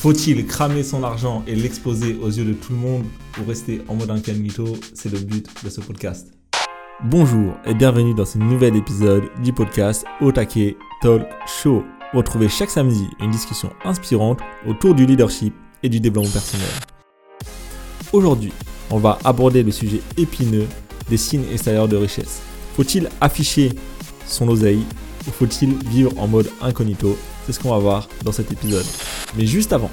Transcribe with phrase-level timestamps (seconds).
[0.00, 3.94] Faut-il cramer son argent et l'exposer aux yeux de tout le monde pour rester en
[3.94, 4.76] mode incognito?
[4.94, 6.32] C'est le but de ce podcast.
[7.04, 11.82] Bonjour et bienvenue dans ce nouvel épisode du podcast Otake Talk Show.
[12.12, 16.68] Retrouvez chaque samedi une discussion inspirante autour du leadership et du développement personnel.
[18.12, 18.52] Aujourd'hui,
[18.90, 20.66] on va aborder le sujet épineux
[21.08, 22.42] des signes extérieurs de richesse.
[22.74, 23.70] Faut-il afficher
[24.26, 24.84] son oseille
[25.26, 27.16] ou faut-il vivre en mode incognito?
[27.46, 28.86] C'est ce qu'on va voir dans cet épisode.
[29.36, 29.90] Mais juste avant,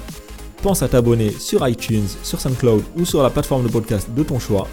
[0.62, 4.38] pense à t'abonner sur iTunes, sur SoundCloud ou sur la plateforme de podcast de ton
[4.38, 4.68] choix.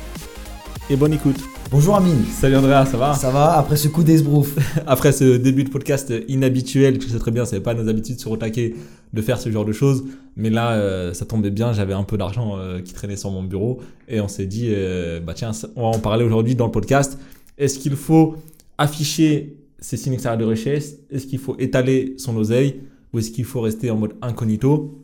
[0.89, 1.37] Et bonne écoute.
[1.69, 2.23] Bonjour Amine.
[2.31, 3.13] Salut Andrea, ça va?
[3.13, 4.55] Ça va après ce coup d'esbrouf
[4.87, 8.31] Après ce début de podcast inhabituel, tu sais très bien, c'est pas nos habitudes sur
[8.31, 8.73] Otake
[9.13, 10.05] de faire ce genre de choses,
[10.37, 13.43] mais là euh, ça tombait bien, j'avais un peu d'argent euh, qui traînait sur mon
[13.43, 16.71] bureau et on s'est dit euh, bah tiens, on va en parler aujourd'hui dans le
[16.71, 17.17] podcast.
[17.57, 18.35] Est-ce qu'il faut
[18.77, 22.81] afficher ses signes extérieurs de richesse Est-ce qu'il faut étaler son oseille
[23.13, 25.03] ou est-ce qu'il faut rester en mode incognito?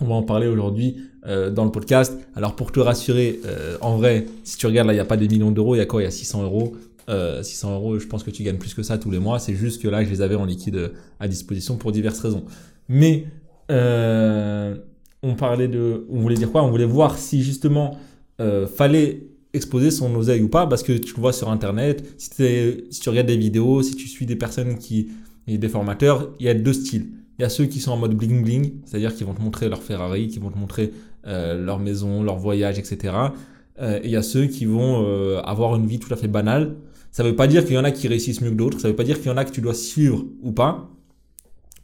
[0.00, 2.18] On va en parler aujourd'hui euh, dans le podcast.
[2.34, 5.16] Alors pour te rassurer, euh, en vrai, si tu regardes là, il n'y a pas
[5.16, 6.02] des millions d'euros, il y a quoi?
[6.02, 6.74] Il y a 600 euros.
[7.08, 9.38] Euh, 600 euros, je pense que tu gagnes plus que ça tous les mois.
[9.38, 12.44] C'est juste que là, je les avais en liquide à disposition pour diverses raisons.
[12.88, 13.26] Mais
[13.70, 14.76] euh,
[15.22, 16.62] on parlait de, on voulait dire quoi?
[16.62, 17.98] On voulait voir si justement
[18.40, 22.04] euh, fallait exposer son oseille ou pas, parce que tu le vois sur Internet.
[22.18, 22.30] Si,
[23.00, 25.08] tu regardes des vidéos, si tu suis des personnes qui,
[25.46, 27.06] et des formateurs, il y a deux styles.
[27.38, 29.68] Il y a ceux qui sont en mode bling bling, c'est-à-dire qui vont te montrer
[29.68, 30.92] leur Ferrari, qui vont te montrer
[31.26, 33.14] euh, leur maison, leur voyage, etc.
[33.80, 36.28] Euh, et il y a ceux qui vont euh, avoir une vie tout à fait
[36.28, 36.76] banale.
[37.10, 38.88] Ça ne veut pas dire qu'il y en a qui réussissent mieux que d'autres, ça
[38.88, 40.90] ne veut pas dire qu'il y en a que tu dois suivre ou pas.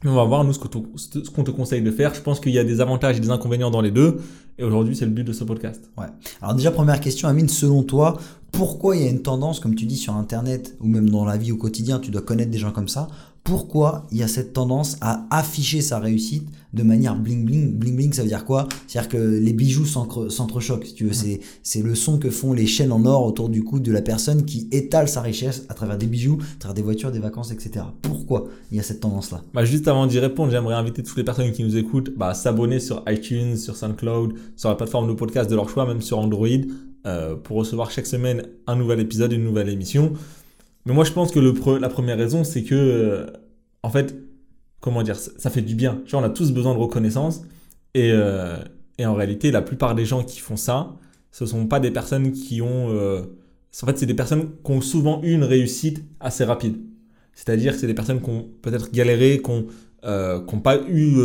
[0.03, 2.13] On va voir, nous, ce qu'on te, conseille de faire.
[2.15, 4.19] Je pense qu'il y a des avantages et des inconvénients dans les deux.
[4.57, 5.91] Et aujourd'hui, c'est le but de ce podcast.
[5.97, 6.07] Ouais.
[6.41, 8.17] Alors déjà, première question, Amine, selon toi,
[8.51, 11.37] pourquoi il y a une tendance, comme tu dis sur Internet, ou même dans la
[11.37, 13.07] vie au quotidien, tu dois connaître des gens comme ça,
[13.43, 17.73] pourquoi il y a cette tendance à afficher sa réussite de manière bling bling.
[17.73, 18.67] Bling bling, ça veut dire quoi?
[18.87, 21.13] C'est-à-dire que les bijoux s'entrechoquent, si tu veux.
[21.13, 24.01] C'est, c'est le son que font les chaînes en or autour du cou de la
[24.01, 27.51] personne qui étale sa richesse à travers des bijoux, à travers des voitures, des vacances,
[27.51, 27.85] etc.
[28.01, 29.41] Pourquoi il y a cette tendance-là?
[29.53, 32.33] Bah Juste avant d'y répondre, j'aimerais inviter toutes les personnes qui nous écoutent bah, à
[32.33, 36.19] s'abonner sur iTunes, sur SoundCloud, sur la plateforme de podcast de leur choix, même sur
[36.19, 36.47] Android,
[37.05, 40.13] euh, pour recevoir chaque semaine un nouvel épisode, une nouvelle émission.
[40.85, 43.27] Mais moi, je pense que la première raison, c'est que, euh,
[43.83, 44.15] en fait,
[44.79, 46.01] comment dire, ça fait du bien.
[46.05, 47.41] Tu vois, on a tous besoin de reconnaissance.
[47.93, 48.57] Et, euh,
[48.97, 50.95] et, en réalité, la plupart des gens qui font ça,
[51.31, 52.89] ce sont pas des personnes qui ont.
[52.89, 53.23] Euh,
[53.81, 56.77] en fait, c'est des personnes qui ont souvent eu une réussite assez rapide.
[57.33, 61.15] C'est-à-dire c'est des personnes qui ont peut-être galéré, qui n'ont pas eu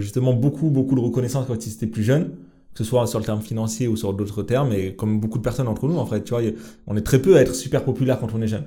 [0.00, 2.32] justement beaucoup, beaucoup de reconnaissance quand ils étaient plus jeunes
[2.74, 5.42] que ce soit sur le terme financier ou sur d'autres termes, et comme beaucoup de
[5.44, 6.42] personnes entre nous, en fait, tu vois,
[6.86, 8.64] on est très peu à être super populaire quand on est jeune.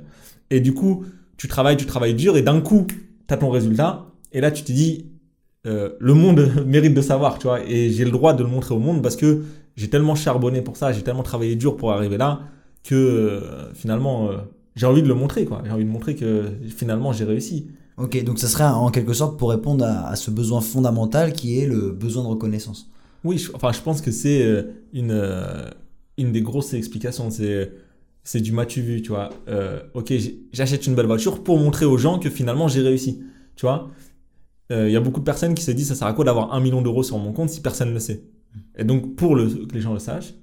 [0.49, 1.03] Et du coup,
[1.35, 4.63] tu travailles, tu travailles dur, et d'un coup, tu as ton résultat, et là tu
[4.63, 5.11] te dis,
[5.65, 8.73] euh, le monde mérite de savoir, tu vois, et j'ai le droit de le montrer
[8.73, 9.43] au monde parce que
[9.75, 12.41] j'ai tellement charbonné pour ça, j'ai tellement travaillé dur pour arriver là,
[12.83, 14.37] que euh, finalement, euh,
[14.75, 15.61] j'ai envie de le montrer, quoi.
[15.65, 17.67] J'ai envie de montrer que finalement j'ai réussi.
[17.97, 21.59] Ok, donc ça serait en quelque sorte pour répondre à, à ce besoin fondamental qui
[21.59, 22.89] est le besoin de reconnaissance.
[23.23, 24.63] Oui, je, enfin, je pense que c'est euh,
[24.93, 25.69] une, euh,
[26.17, 27.29] une des grosses explications.
[27.29, 27.71] C'est,
[28.23, 29.29] c'est du m'as-tu vu, tu vois.
[29.47, 30.13] Euh, ok,
[30.51, 33.23] j'achète une belle voiture pour montrer aux gens que finalement j'ai réussi,
[33.55, 33.89] tu vois.
[34.69, 36.59] Il y a beaucoup de personnes qui se disent ça sert à quoi d'avoir un
[36.59, 38.25] million d'euros sur mon compte si personne ne le sait?
[38.77, 40.33] Et donc, pour que les gens le sachent,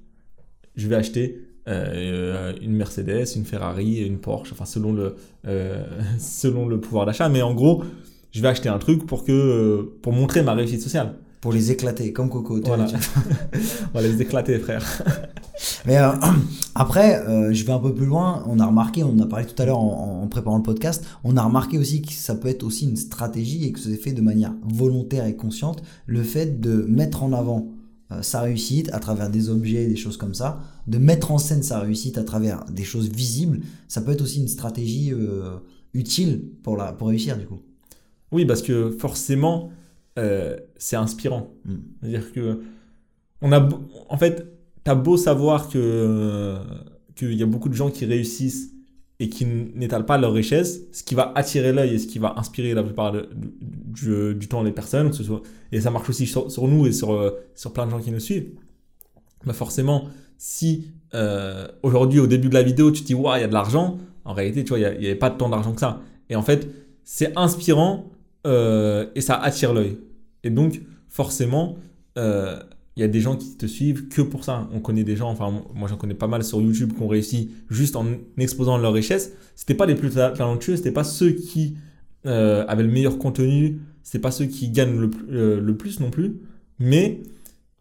[0.75, 5.15] je vais acheter une Mercedes, une Ferrari, une Porsche, enfin selon le,
[6.17, 7.29] selon le pouvoir d'achat.
[7.29, 7.83] Mais en gros,
[8.31, 11.13] je vais acheter un truc pour, que, pour montrer ma réussite sociale.
[11.41, 12.59] Pour les éclater, comme Coco.
[12.63, 12.87] Voilà.
[13.93, 14.83] On va les éclater, frère.
[15.85, 16.11] Mais euh,
[16.75, 18.43] après, euh, je vais un peu plus loin.
[18.47, 21.37] On a remarqué, on en a parlé tout à l'heure en, préparant le podcast, on
[21.37, 24.21] a remarqué aussi que ça peut être aussi une stratégie et que c'est fait de
[24.21, 27.67] manière volontaire et consciente, le fait de mettre en avant
[28.11, 31.63] euh, sa réussite à travers des objets, des choses comme ça, de mettre en scène
[31.63, 35.13] sa réussite à travers des choses visibles, ça peut être aussi une stratégie
[35.93, 37.59] utile pour, la, pour réussir du coup.
[38.31, 39.69] Oui, parce que forcément,
[40.17, 41.53] euh, c'est inspirant.
[41.65, 41.75] Mm.
[42.01, 42.61] C'est-à-dire que,
[43.41, 43.67] on a,
[44.09, 44.45] en fait,
[44.83, 46.57] t'as beau savoir que
[47.15, 48.71] qu'il y a beaucoup de gens qui réussissent
[49.19, 52.33] et qui n'étalent pas leur richesse, ce qui va attirer l'œil et ce qui va
[52.37, 55.41] inspirer la plupart du, du, temps les personnes, ce soit,
[55.71, 58.19] et ça marche aussi sur, nous et sur, euh, sur plein de gens qui nous
[58.19, 58.49] suivent.
[59.45, 63.41] Bah forcément, si euh, aujourd'hui, au début de la vidéo, tu te dis, waouh, il
[63.41, 65.79] y a de l'argent, en réalité, tu vois, il n'y avait pas tant d'argent que
[65.79, 66.01] ça.
[66.29, 66.67] Et en fait,
[67.05, 68.11] c'est inspirant
[68.45, 69.97] euh, et ça attire l'œil.
[70.43, 71.77] Et donc, forcément,
[72.17, 72.59] euh,
[72.95, 74.69] il y a des gens qui te suivent que pour ça.
[74.73, 77.51] On connaît des gens, enfin, moi j'en connais pas mal sur YouTube qui ont réussi
[77.69, 78.05] juste en
[78.37, 79.33] exposant leur richesse.
[79.55, 81.75] C'était pas les plus talentueux, c'était pas ceux qui
[82.25, 86.37] euh, avaient le meilleur contenu, c'est pas ceux qui gagnent le, plus- euh, non plus,
[86.79, 87.21] mais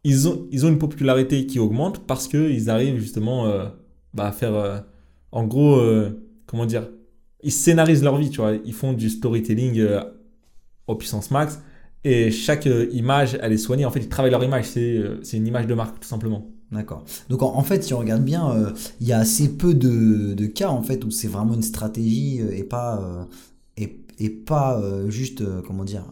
[0.02, 3.66] ils ont, ils ont une popularité qui augmente parce qu'ils arrivent justement euh,
[4.14, 4.78] bah, à faire, euh,
[5.32, 6.10] en gros, euh,
[6.46, 6.88] comment dire,
[7.42, 9.78] ils scénarisent leur vie, tu vois, ils font du storytelling
[10.86, 11.58] au puissance max
[12.04, 13.86] et chaque euh, image, elle est soignée.
[13.86, 16.46] En fait, ils travaillent leur image, c'est euh, une image de marque tout simplement.
[16.70, 17.04] D'accord.
[17.28, 18.70] Donc en, en fait, si on regarde bien, euh,
[19.00, 22.40] il y a assez peu de, de cas en fait où c'est vraiment une stratégie
[22.40, 23.28] et pas
[23.76, 26.04] et, et pas juste comment dire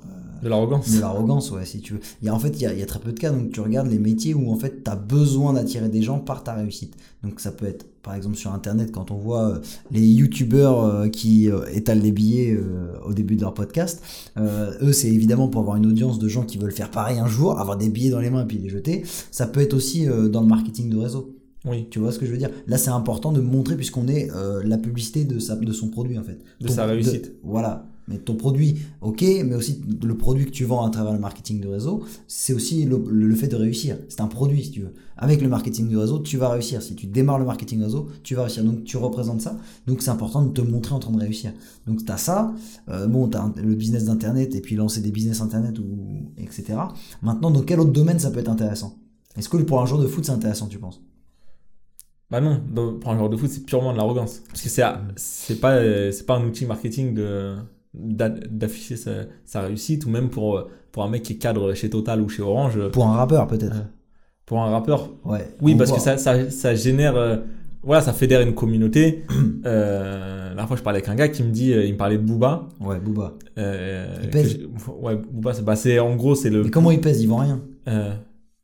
[0.43, 0.91] De l'arrogance.
[0.93, 2.01] de l'arrogance, ouais, si tu veux.
[2.21, 3.31] Il y a, en fait, il y a, il y a très peu de cas.
[3.31, 6.43] Donc, tu regardes les métiers où, en fait, tu as besoin d'attirer des gens par
[6.43, 6.97] ta réussite.
[7.23, 9.59] Donc, ça peut être, par exemple, sur Internet, quand on voit euh,
[9.93, 12.59] les YouTubeurs euh, qui euh, étalent des billets
[13.07, 14.03] au début de leur podcast.
[14.37, 17.59] Eux, c'est évidemment pour avoir une audience de gens qui veulent faire pareil un jour,
[17.59, 19.05] avoir des billets dans les mains et puis les jeter.
[19.31, 21.37] Ça peut être aussi dans le marketing de réseau.
[21.65, 22.51] Oui, Tu vois ce que je veux dire?
[22.67, 24.29] Là, c'est important de montrer, puisqu'on est
[24.65, 26.41] la publicité de, sa, de son produit, en fait.
[26.61, 27.33] De sa réussite.
[27.45, 27.87] voilà.
[28.09, 31.61] Mais ton produit, ok, mais aussi le produit que tu vends à travers le marketing
[31.61, 33.97] de réseau, c'est aussi le, fait de réussir.
[34.09, 34.93] C'est un produit, si tu veux.
[35.17, 36.83] Avec le marketing de réseau, tu vas réussir.
[36.83, 38.65] Si tu démarres le marketing de réseau, tu vas réussir.
[38.65, 39.57] Donc, tu représentes ça.
[39.87, 41.53] Donc, c'est important de te montrer en train de réussir.
[41.87, 42.53] Donc, tu as ça.
[42.89, 46.75] Euh, bon, tu as le business d'Internet et puis lancer des business Internet, ou, etc.
[47.23, 48.99] Maintenant, dans quel autre domaine ça peut être intéressant?
[49.37, 51.01] Est-ce que pour un joueur de foot, c'est intéressant, tu penses?
[52.31, 52.63] Bah non,
[52.99, 54.43] pour un joueur de foot, c'est purement de l'arrogance.
[54.49, 54.69] Parce que
[55.17, 57.57] c'est pas euh, pas un outil marketing de
[57.95, 59.11] d'afficher sa,
[59.45, 62.29] sa réussite ou même pour euh, pour un mec qui est cadre chez Total ou
[62.29, 63.85] chez Orange euh, Pour un rappeur, peut-être.
[64.47, 65.11] pour un rappeur.
[65.25, 65.47] Ouais.
[65.61, 65.99] Oui, parce voit.
[65.99, 67.37] que ça, ça, ça génère euh,
[67.83, 69.25] voilà, ça fédère une communauté.
[69.67, 72.19] euh, la dernière fois, je parlais avec un gars qui me dit il me parlait
[72.19, 72.69] de Booba.
[72.81, 73.35] Ouais, Booba.
[73.57, 74.59] Il pèse.
[75.01, 77.23] ouais, Booba, c'est bah, c'est- en gros, c'est le Mais comment il pèse?
[77.23, 77.61] Il vend rien.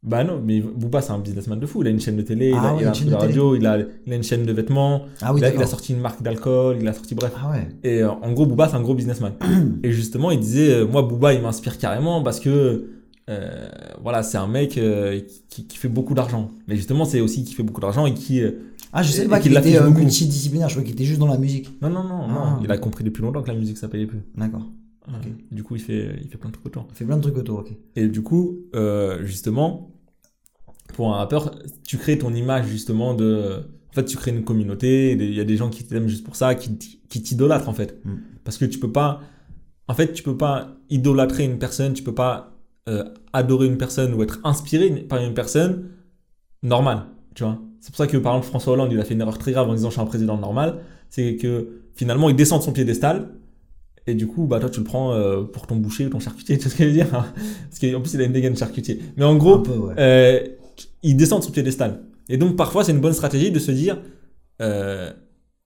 [0.04, 1.82] Bah non, mais Booba c'est un businessman de fou.
[1.82, 3.08] Il a une chaîne de télé, Ah il a, ouais, il a une un chaîne
[3.10, 5.60] de radio, il a, il a une chaîne de vêtements, Ah oui, il, a, il
[5.60, 7.32] a sorti une marque d'alcool, il a sorti bref.
[7.36, 7.68] Ah ouais.
[7.82, 9.32] Et euh, en gros, Booba c'est un gros businessman.
[9.82, 12.90] et justement, il disait, euh, moi Booba il m'inspire carrément parce que
[13.28, 13.68] euh,
[14.02, 14.78] voilà, c'est un mec
[15.48, 16.50] qui, qui fait beaucoup d'argent.
[16.68, 18.40] Mais justement, c'est aussi qui fait beaucoup d'argent et qui.
[18.92, 21.68] Ah, je sais pas qu'il était multidisciplinaire, je crois qu'il était juste dans la musique.
[21.82, 22.32] Non, non, non, Ah.
[22.56, 22.60] non.
[22.64, 24.20] Il a compris depuis longtemps que la musique ça payait plus.
[24.36, 24.62] D'accord.
[25.50, 26.86] Du coup, il fait, il fait plein de trucs autour.
[26.90, 27.72] Il fait plein de trucs autour, ok.
[27.96, 29.90] Et du coup, euh, justement,
[30.94, 33.62] pour un rappeur, tu crées ton image justement de.
[33.90, 35.12] En fait, tu crées une communauté.
[35.12, 38.00] Il y a des gens qui t'aiment juste pour ça, qui, qui t'idolâtrent en fait.
[38.04, 38.16] Mm.
[38.44, 39.20] Parce que tu peux pas.
[39.88, 42.58] En fait, tu peux pas idolâtrer une personne, tu peux pas
[42.88, 45.90] euh, adorer une personne ou être inspiré par une personne
[46.62, 47.06] normale.
[47.34, 47.58] Tu vois.
[47.80, 49.68] C'est pour ça que par exemple François Hollande, il a fait une erreur très grave
[49.68, 50.80] en disant je suis un président normal.
[51.08, 53.30] C'est que finalement, il descend de son piédestal.
[54.08, 56.56] Et du coup, bah toi, tu le prends euh, pour ton boucher ou ton charcutier,
[56.58, 57.14] tu sais ce que je veux dire?
[57.14, 57.26] Hein
[57.68, 59.00] Parce qu'en plus, il a une dégaine charcutier.
[59.18, 59.94] Mais en gros, peu, ouais.
[59.98, 60.48] euh,
[61.02, 62.00] il descend de son piédestal.
[62.30, 64.00] Et donc, parfois, c'est une bonne stratégie de se dire
[64.62, 65.12] euh,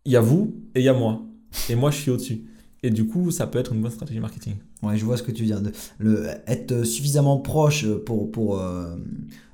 [0.05, 1.23] il y a vous et il y a moi.
[1.71, 2.43] Et moi, je suis au-dessus.
[2.83, 4.55] Et du coup, ça peut être une bonne stratégie marketing.
[4.83, 5.63] Ouais, je vois ce que tu veux dire.
[5.99, 8.61] Le, être suffisamment proche pour, pour,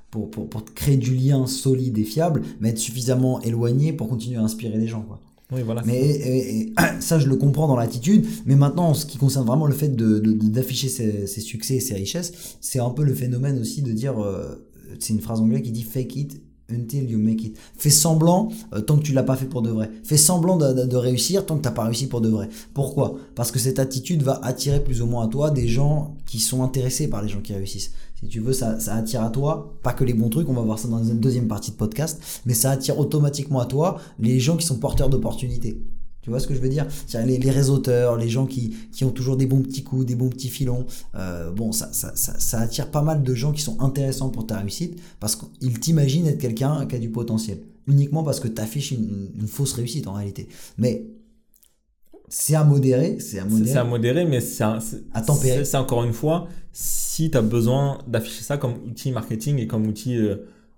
[0.09, 4.37] pour, pour, pour créer du lien solide et fiable, mais être suffisamment éloigné pour continuer
[4.37, 5.19] à inspirer les gens, quoi.
[5.51, 5.81] Oui, voilà.
[5.85, 8.25] Mais et- et- ça, je le comprends dans l'attitude.
[8.45, 11.41] Mais maintenant, en ce qui concerne vraiment le fait de, de- de- d'afficher ses, ses
[11.41, 14.67] succès et ses richesses, c'est un peu le phénomène aussi de dire, euh,
[14.99, 16.41] c'est une phrase anglaise qui dit fake it
[16.71, 17.57] until you make it.
[17.75, 19.89] Fais semblant euh, tant que tu l'as pas fait pour de vrai.
[20.03, 22.47] Fais semblant de, de- de réussir tant que t'as pas réussi pour de vrai.
[22.75, 23.15] Pourquoi?
[23.33, 26.61] Parce que cette attitude va attirer plus ou moins à toi des gens qui sont
[26.61, 27.89] intéressés par les gens qui réussissent.
[28.19, 30.61] Si tu veux, ça, ça attire à toi, pas que les bons trucs, on va
[30.61, 34.39] voir ça dans une deuxième partie de podcast, mais ça attire automatiquement à toi les
[34.39, 35.81] gens qui sont porteurs d'opportunités.
[36.21, 36.85] Tu vois ce que je veux dire?
[37.13, 40.27] Les, les réseauteurs, les gens qui, qui ont toujours des bons petits coups, des bons
[40.27, 40.85] petits filons.
[41.15, 44.45] Euh, bon, ça, ça, ça, ça attire pas mal de gens qui sont intéressants pour
[44.45, 47.61] ta réussite parce qu'ils t'imaginent être quelqu'un qui a du potentiel.
[47.87, 50.49] Uniquement parce que tu affiches une, une fausse réussite en réalité.
[50.77, 51.05] Mais
[52.29, 53.69] c'est à modérer, c'est à modérer.
[53.69, 55.65] c'est à modérer, mais c'est À tempérer.
[55.65, 59.85] c'est- encore une fois, si tu as besoin d'afficher ça comme outil marketing et comme
[59.87, 60.35] outil euh,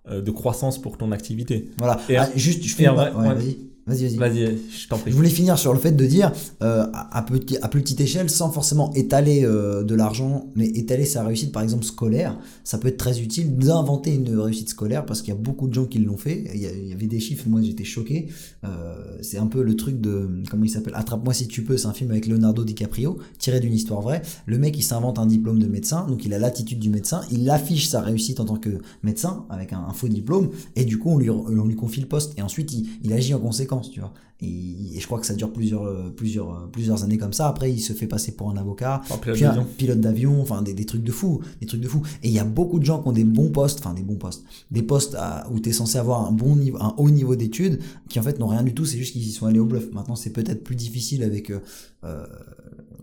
[0.10, 1.70] euh, de croissance pour ton activité.
[1.77, 2.00] Voilà.
[2.10, 3.58] Et- Ah, juste, je et vrai- ouais, ouais.
[3.88, 4.15] Vas-y.
[4.17, 5.11] Vas-y, je t'en prie.
[5.11, 8.01] Je voulais finir sur le fait de dire, euh, à, à petit, à plus petite
[8.01, 12.77] échelle, sans forcément étaler euh, de l'argent, mais étaler sa réussite, par exemple scolaire, ça
[12.77, 15.85] peut être très utile d'inventer une réussite scolaire parce qu'il y a beaucoup de gens
[15.85, 16.45] qui l'ont fait.
[16.53, 18.27] Il y, a- il y avait des chiffres, moi j'étais choqué.
[18.63, 21.88] Euh, c'est un peu le truc de, comment il s'appelle Attrape-moi si tu peux, c'est
[21.88, 24.21] un film avec Leonardo DiCaprio, tiré d'une histoire vraie.
[24.45, 27.50] Le mec, il s'invente un diplôme de médecin, donc il a l'attitude du médecin, il
[27.50, 28.69] affiche sa réussite en tant que
[29.03, 32.07] médecin avec un, un faux diplôme, et du coup on lui, on lui confie le
[32.07, 34.13] poste, et ensuite il, il agit en conséquence, tu vois.
[34.44, 37.48] Et, et je crois que ça dure plusieurs, euh, plusieurs, euh, plusieurs années comme ça.
[37.48, 39.68] Après, il se fait passer pour un avocat, pilote puis un d'avion.
[39.78, 42.01] pilote d'avion, enfin des, des trucs de fou, des trucs de fou.
[42.24, 44.16] Et il y a beaucoup de gens qui ont des bons postes, enfin des bons
[44.16, 47.36] postes, des postes à- où tu es censé avoir un bon niveau, un haut niveau
[47.36, 48.84] d'études, qui en fait n'ont rien du tout.
[48.86, 49.92] C'est juste qu'ils y sont allés au bluff.
[49.94, 51.60] Maintenant, c'est peut-être plus difficile avec euh,
[52.04, 52.25] euh,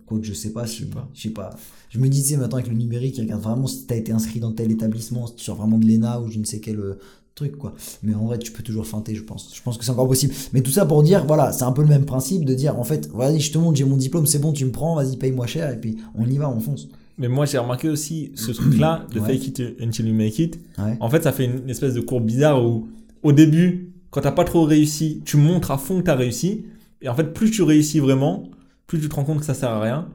[0.07, 0.79] Quoique je sais pas si.
[0.81, 1.09] sais pas.
[1.15, 1.51] Je sais pas.
[1.91, 4.53] Je me disais maintenant avec le numérique, il regarde vraiment si t'as été inscrit dans
[4.53, 6.99] tel établissement, si tu sors vraiment de l'ENA ou je ne sais quel euh,
[7.38, 7.75] truc, quoi.
[8.02, 9.50] Mais en vrai, tu peux toujours feinter, je pense.
[9.54, 10.35] Je pense que c'est encore possible.
[10.52, 12.85] Mais tout ça pour dire, voilà, c'est un peu le même principe de dire, en
[12.85, 15.47] fait, vas-y, je te montre, j'ai mon diplôme, c'est bon, tu me prends, vas-y, paye-moi
[15.47, 16.88] cher, et puis on y va, on fonce.
[17.16, 19.26] Mais moi, j'ai remarqué aussi ce truc-là, de Ouais.
[19.38, 20.59] fake it until you make it.
[20.78, 20.97] Ouais.
[21.00, 22.88] En fait, ça fait une espèce de courbe bizarre où,
[23.23, 26.64] au début, quand t'as pas trop réussi, tu montres à fond que t'as réussi.
[27.02, 28.50] Et en fait, plus tu réussis vraiment,
[28.87, 30.09] plus tu te rends compte que ça sert à rien.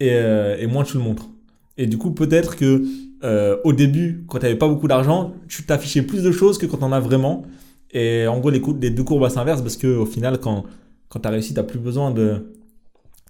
[0.00, 1.28] Et, euh, et moins tu le montres.
[1.76, 2.84] Et du coup, peut-être que
[3.24, 6.78] euh, au début, quand t'avais pas beaucoup d'argent, tu t'affichais plus de choses que quand
[6.78, 7.42] t'en as vraiment.
[7.90, 10.64] Et en gros, les, deux courbes s'inversent parce que au final, quand,
[11.08, 12.52] quand t'as réussi, t'as plus besoin de,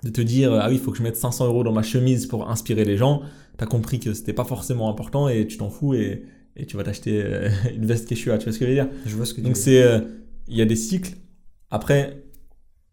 [0.02, 2.26] de te dire ah oui, il faut que je mette 500 euros dans ma chemise
[2.26, 3.22] pour inspirer les gens.
[3.56, 6.24] T'as compris que c'était pas forcément important et tu t'en fous et,
[6.56, 8.38] et tu vas t'acheter euh, une veste Quechua.
[8.38, 8.88] Tu vois ce que je veux dire?
[9.06, 10.00] Je vois ce que tu Donc euh,
[10.48, 11.14] il y a des cycles.
[11.70, 12.24] Après,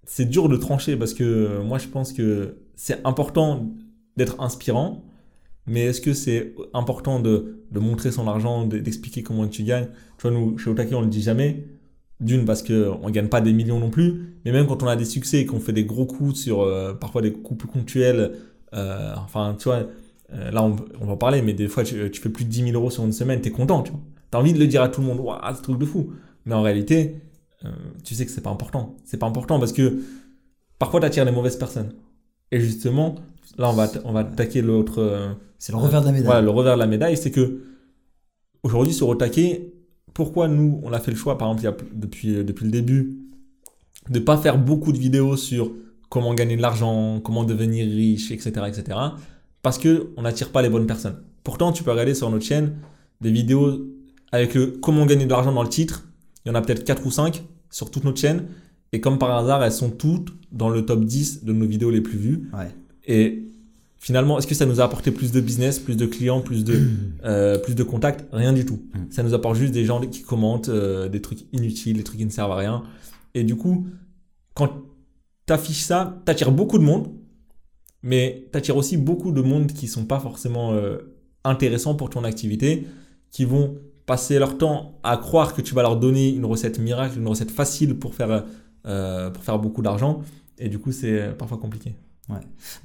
[0.05, 3.72] c'est dur de trancher parce que moi je pense que c'est important
[4.17, 5.03] d'être inspirant,
[5.68, 9.88] mais est-ce que c'est important de, montrer son argent, de- d'expliquer comment tu gagnes?
[10.18, 11.65] Tu vois, nous chez Otaki on le dit jamais.
[12.20, 14.96] D'une parce que on gagne pas des millions non plus, mais même quand on a
[14.96, 18.34] des succès et qu'on fait des gros coups sur euh, parfois des coups plus ponctuels,
[18.74, 19.88] euh, enfin tu vois,
[20.34, 22.65] euh, là on, va en parler, mais des fois tu, tu fais plus de 10
[22.65, 23.91] 000 euros sur une semaine, t'es content, tu.
[24.30, 26.12] T'as envie de le dire à tout le monde, waouh, c'est truc de fou.
[26.46, 27.15] Mais en réalité,
[28.03, 28.96] tu sais que c'est pas important.
[29.03, 30.01] C'est pas important parce que
[30.80, 31.94] parfois t'attires les mauvaises personnes.
[32.51, 33.15] Et justement,
[33.58, 35.00] là on va, on va attaquer l'autre.
[35.00, 36.25] euh, C'est le revers de la médaille.
[36.25, 37.62] voilà, le revers de la médaille, c'est que
[38.63, 39.62] aujourd'hui sur Otake,
[40.13, 42.72] pourquoi nous on a fait le choix, par exemple, il y a, depuis, depuis le
[42.72, 43.17] début,
[44.10, 45.72] de pas faire beaucoup de vidéos sur
[46.10, 48.98] comment gagner de l'argent, comment devenir riche, etc., etc.
[49.62, 51.17] Parce que on n'attire pas les bonnes personnes.
[51.43, 52.74] Pourtant, tu peux regarder sur notre chaîne
[53.22, 53.88] des vidéos
[54.31, 56.08] avec le comment gagner de l'argent dans le titre.
[56.46, 58.46] Il y en a peut-être 4 ou 5 sur toute notre chaîne.
[58.91, 62.01] Et comme par hasard, elles sont toutes dans le top 10 de nos vidéos les
[62.01, 62.50] plus vues.
[62.53, 62.72] Ouais.
[63.12, 63.44] Et
[64.00, 66.80] finalement, est-ce que ça nous a apporté plus de business, plus de clients, plus de,
[67.25, 68.25] euh, plus de contacts?
[68.32, 68.80] Rien du tout.
[68.94, 69.12] Mm.
[69.12, 72.25] Ça nous apporte juste des gens qui commentent euh, des trucs inutiles, des trucs qui
[72.25, 72.84] ne servent à rien.
[73.34, 73.86] Et du coup,
[74.53, 74.70] quand
[75.46, 77.10] tu affiches ça, tu attires beaucoup de monde,
[78.01, 80.98] mais tu attires aussi beaucoup de monde qui sont pas forcément euh,
[81.44, 82.88] intéressants pour ton activité,
[83.30, 83.75] qui vont
[84.06, 87.51] passer leur temps à croire que tu vas leur donner une recette miracle, une recette
[87.51, 88.46] facile pour faire,
[88.84, 90.22] pour faire beaucoup d'argent.
[90.58, 91.96] Et du coup, c'est parfois compliqué.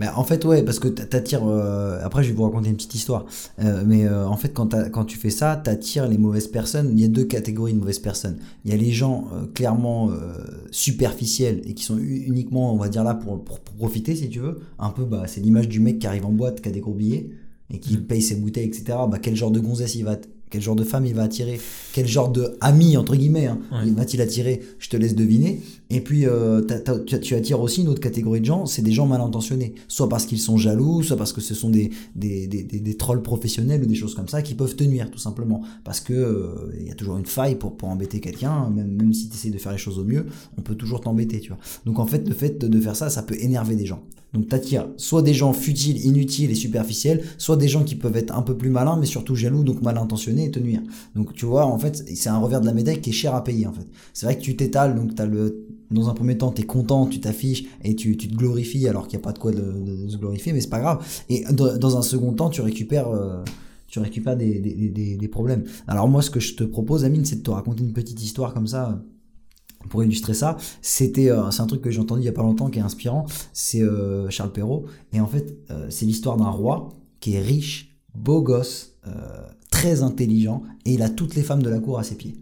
[0.00, 1.46] Mais en fait, ouais, parce que t'a- t'attires.
[1.46, 3.26] euh, après, je vais vous raconter une petite histoire.
[3.60, 6.90] Euh, mais euh, en fait, quand, tu fais ça, t'attires les mauvaises personnes.
[6.92, 8.38] Il y a deux catégories de mauvaises personnes.
[8.64, 10.10] Il y a les gens euh, clairement
[10.70, 14.40] superficiels et qui sont uniquement, on va dire là, pour, pour- pour profiter, si tu
[14.40, 14.60] veux.
[14.78, 16.94] Un peu, bah, c'est l'image du mec qui arrive en boîte, qui a des gros
[16.94, 17.30] billets
[17.70, 18.02] et qui Mhm.
[18.06, 18.98] paye ses bouteilles, etc.
[19.08, 20.16] Bah, quel genre de gonzesse il va.
[20.48, 21.60] Quel genre de femme il va attirer
[21.92, 23.90] Quel genre de ami, entre guillemets, hein, Ouais.
[23.90, 25.60] va-t-il attirer Je te laisse deviner.
[25.90, 26.62] Et puis, euh,
[27.06, 29.74] tu, tu attires aussi une autre catégorie de gens, c'est des gens mal intentionnés.
[29.88, 32.94] Soit parce qu'ils sont jaloux, soit parce que ce sont des, des, des, des, des
[32.96, 35.62] trolls professionnels ou des choses comme ça qui peuvent te nuire, tout simplement.
[35.84, 39.12] Parce que euh, il y a toujours une faille pour, pour embêter quelqu'un, même, même
[39.12, 40.26] si tu essaies de faire les choses au mieux,
[40.56, 41.58] on peut toujours t'embêter, tu vois.
[41.86, 44.02] Donc en fait, le fait de faire ça, ça peut énerver des gens.
[44.34, 48.36] Donc t'attires soit des gens futiles, inutiles et superficiels, soit des gens qui peuvent être
[48.36, 50.82] un peu plus malins, mais surtout jaloux, donc mal intentionnés et te nuire.
[51.14, 53.42] Donc tu vois, en fait, c'est un revers de la médaille qui est cher à
[53.42, 53.86] payer, en fait.
[54.12, 57.06] C'est vrai que tu t'étales, donc t'as le dans un premier temps, tu es content,
[57.06, 59.60] tu t'affiches et tu, tu te glorifies alors qu'il n'y a pas de quoi de,
[59.60, 61.06] de- de se glorifier, mais c'est pas grave.
[61.28, 63.42] Et dans, un second temps, tu récupères, euh,
[63.86, 65.62] tu récupères des, des, des, des problèmes.
[65.86, 68.52] Alors moi, ce que je te propose, Amine, c'est de te raconter une petite histoire
[68.52, 69.00] comme ça
[69.88, 70.56] pour illustrer ça.
[70.82, 72.82] C'était, euh, c'est un truc que j'ai entendu il y a pas longtemps qui est
[72.82, 73.26] inspirant.
[73.52, 76.90] C'est euh, Charles Perrault et en fait, euh, c'est l'histoire d'un roi
[77.20, 78.92] qui est riche, beau gosse,
[79.70, 82.34] très intelligent et il a toutes les femmes de la cour à ses pieds.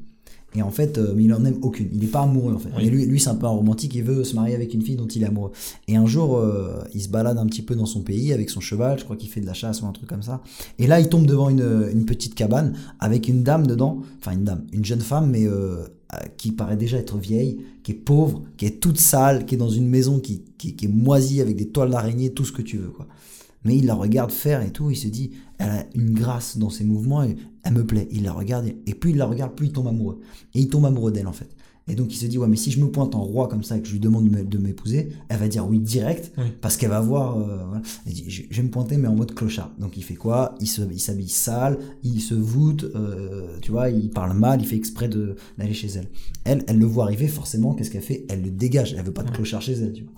[0.57, 1.89] Et en fait, euh, mais il en aime aucune.
[1.93, 2.69] Il n'est pas amoureux en fait.
[2.77, 2.85] Oui.
[2.85, 3.95] Mais lui, lui c'est un peu un romantique.
[3.95, 5.53] Il veut se marier avec une fille dont il est amoureux.
[5.89, 8.61] Et un jour, euh, il se balade un petit peu dans son pays avec son
[8.61, 8.99] cheval.
[8.99, 10.43] Je crois qu'il fait de la chasse ou un truc comme ça.
[10.79, 14.01] Et là, il tombe devant une, une petite cabane avec une dame dedans.
[14.21, 15.85] Enfin, une dame, une jeune femme, mais euh,
[16.15, 19.59] euh, qui paraît déjà être vieille, qui est pauvre, qui est toute sale, qui est
[19.59, 22.63] dans une maison qui, qui, qui est moisie avec des toiles d'araignée, tout ce que
[22.63, 23.07] tu veux, quoi.
[23.65, 26.69] Mais il la regarde faire et tout, il se dit, elle a une grâce dans
[26.69, 28.09] ses mouvements, et elle me plaît.
[28.13, 30.21] Il la regarde, et, plus il la regarde, plus il tombe amoureux.
[30.55, 31.49] Et il tombe amoureux d'elle, en fait.
[31.87, 33.77] Et donc il se dit, ouais, mais si je me pointe en roi comme ça
[33.77, 36.45] et que je lui demande de m'épouser, elle va dire oui direct, Oui.
[36.63, 37.83] parce qu'elle va voir, euh, voilà.
[38.07, 39.71] Elle dit, je, je vais me pointer, mais en mode clochard.
[39.79, 40.55] Donc il fait quoi?
[40.61, 44.67] Il se- il s'habille sale, il se voûte, euh, tu vois, il parle mal, il
[44.67, 46.09] fait exprès de- d'aller chez elle.
[46.45, 48.25] Elle, elle le voit arriver, forcément, qu'est-ce qu'elle fait?
[48.31, 50.13] Elle le dégage, elle veut pas de clochard chez elle, tu vois.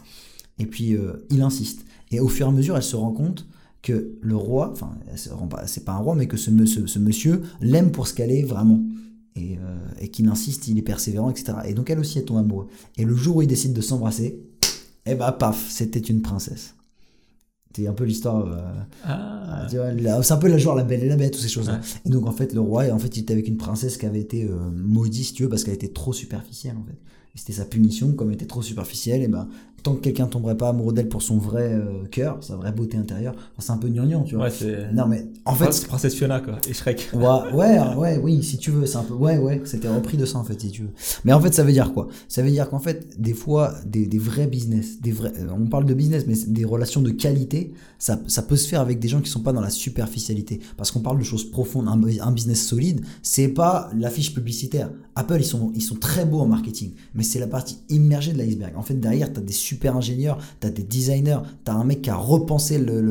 [0.61, 1.85] Et puis euh, il insiste.
[2.13, 3.45] Et au fur et à mesure, elle se rend compte
[3.87, 4.91] que le roi, enfin,
[5.67, 8.31] c'est pas un roi, mais que ce, me- ce- ce monsieur l'aime pour ce qu'elle
[8.33, 8.81] est vraiment.
[9.37, 11.59] Et, euh, et qu'il insiste, il est persévérant, etc.
[11.67, 12.69] Et donc elle aussi, elle tombe amoureuse.
[12.97, 14.41] Et le jour où ils décident de s'embrasser,
[15.05, 16.75] eh ben paf, c'était une princesse.
[17.69, 18.47] C'était un peu l'histoire.
[18.47, 19.67] euh, Ah.
[20.23, 21.75] c'est un peu la genre la belle et la bête, toutes ces choses-là.
[21.75, 21.81] Ouais.
[22.07, 24.21] Et donc en fait, le roi, en fait, il était avec une princesse qui avait
[24.21, 26.97] été euh, maudite, si tu veux, parce qu'elle était trop superficielle, en fait.
[27.37, 29.47] Et c'était sa punition, comme elle était trop superficielle, et ben,
[29.83, 32.97] tant que quelqu'un tomberait pas amoureux d'elle pour son vrai euh, cœur, sa vraie beauté
[32.97, 34.49] intérieure, enfin, c'est un peu gnangnan, tu vois.
[34.49, 34.89] Ouais.
[34.93, 36.59] Non mais en fait, c'est Princesse Fiona, quoi.
[36.69, 37.11] Et Shrek.
[37.13, 40.25] Ouais, ouais, ouais, oui, si tu veux, c'est un peu, ouais, ouais, c'était repris de
[40.25, 40.91] ça en fait, si tu veux.
[41.25, 42.09] Mais en fait, ça veut dire quoi?
[42.27, 45.67] Ça veut dire qu'en fait, des fois, des, des vrais business, des vrais, euh, on
[45.67, 49.09] parle de business, mais des relations de qualité, ça, ça peut se faire avec des
[49.09, 51.87] gens qui sont pas dans la superficialité, parce qu'on parle de choses profondes.
[51.87, 54.91] Un, un business solide, c'est pas l'affiche publicitaire.
[55.15, 58.39] Apple, ils sont, ils sont très beaux en marketing, mais c'est la partie immergée de
[58.39, 58.77] l'iceberg.
[58.77, 61.85] En fait, derrière, tu as des super ingénieurs, tu as des designers, tu as un
[61.85, 63.03] mec qui a repensé le,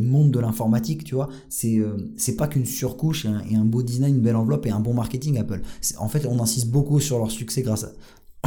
[0.00, 1.28] monde de l'informatique, tu vois.
[1.48, 1.96] C'est euh,
[2.36, 5.60] pas qu'une surcouche et un, beau design, une belle enveloppe et un bon marketing Apple.
[5.98, 7.92] En fait, on insiste beaucoup sur leur succès grâce à...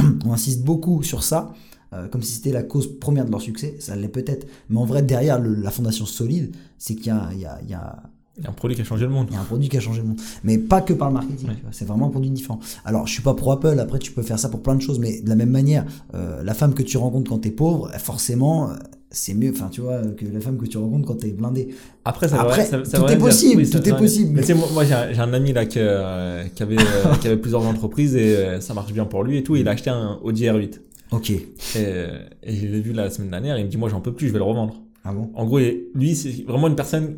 [0.26, 1.54] on insiste beaucoup sur ça,
[1.94, 3.76] euh, comme si c'était la cause première de leur succès.
[3.80, 4.48] Ça l'est peut-être.
[4.70, 8.04] Mais en vrai, derrière la fondation solide, c'est qu'il y, a,
[8.40, 9.28] Il y a un produit qui a changé le monde.
[9.30, 10.20] il y a un produit qui a changé le monde.
[10.44, 11.50] Mais pas que par le marketing.
[11.50, 11.56] Ouais.
[11.72, 12.60] C'est vraiment un produit différent.
[12.86, 13.78] Alors, je suis pas pro Apple.
[13.80, 14.98] Après, tu peux faire ça pour plein de choses.
[15.00, 18.70] Mais de la même manière, euh, la femme que tu rencontres quand t'es pauvre, forcément,
[18.70, 18.74] euh,
[19.12, 19.52] c'est mieux.
[19.52, 21.70] Enfin, tu vois, que la femme que tu rencontres quand t'es blindé.
[22.06, 24.42] Après, ça Après, va, ça, ça tout va est possible, tout est possible, Mais mais-
[24.42, 27.38] tu sais, moi, moi, j'ai un, ami là que, euh, qui, avait, euh, qui avait
[27.38, 29.56] plusieurs entreprises et euh, ça marche bien pour lui et tout.
[29.56, 30.80] Il a acheté un Audi R8.
[31.12, 31.32] Ok.
[31.32, 31.42] Et,
[31.76, 33.58] et je l'ai vu la semaine dernière.
[33.58, 34.76] Il me dit, moi, j'en peux plus, je vais le revendre.
[35.04, 35.32] Ah bon?
[35.34, 35.60] En gros,
[35.96, 37.18] lui, c'est vraiment une personne.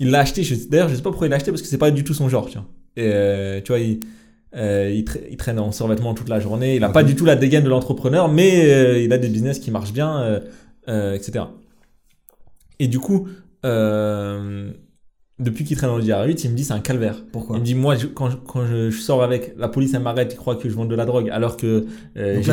[0.00, 0.42] Il l'a acheté.
[0.70, 2.28] D'ailleurs, je sais pas pourquoi il l'a acheté parce que c'est pas du tout son
[2.28, 2.46] genre.
[2.48, 2.66] Tu vois.
[2.96, 4.00] Et euh, tu vois, il,
[4.56, 6.76] euh, il, tra- il traîne en survêtement toute la journée.
[6.76, 6.94] Il a Ok.
[6.94, 9.92] pas du tout la dégaine de l'entrepreneur, mais euh, il a des business qui marchent
[9.92, 10.40] bien, euh,
[10.88, 11.44] euh, etc.
[12.80, 13.28] Et du coup,
[13.64, 14.70] euh,
[15.38, 17.24] depuis qu'il traîne dans le DR8, il me dit c'est un calvaire.
[17.32, 17.56] Pourquoi?
[17.56, 20.02] Il me dit moi je- quand, je, quand je, je sors avec la police elle
[20.02, 21.86] m'arrête il croit que je vends de la drogue alors que
[22.16, 22.50] euh, j'ai-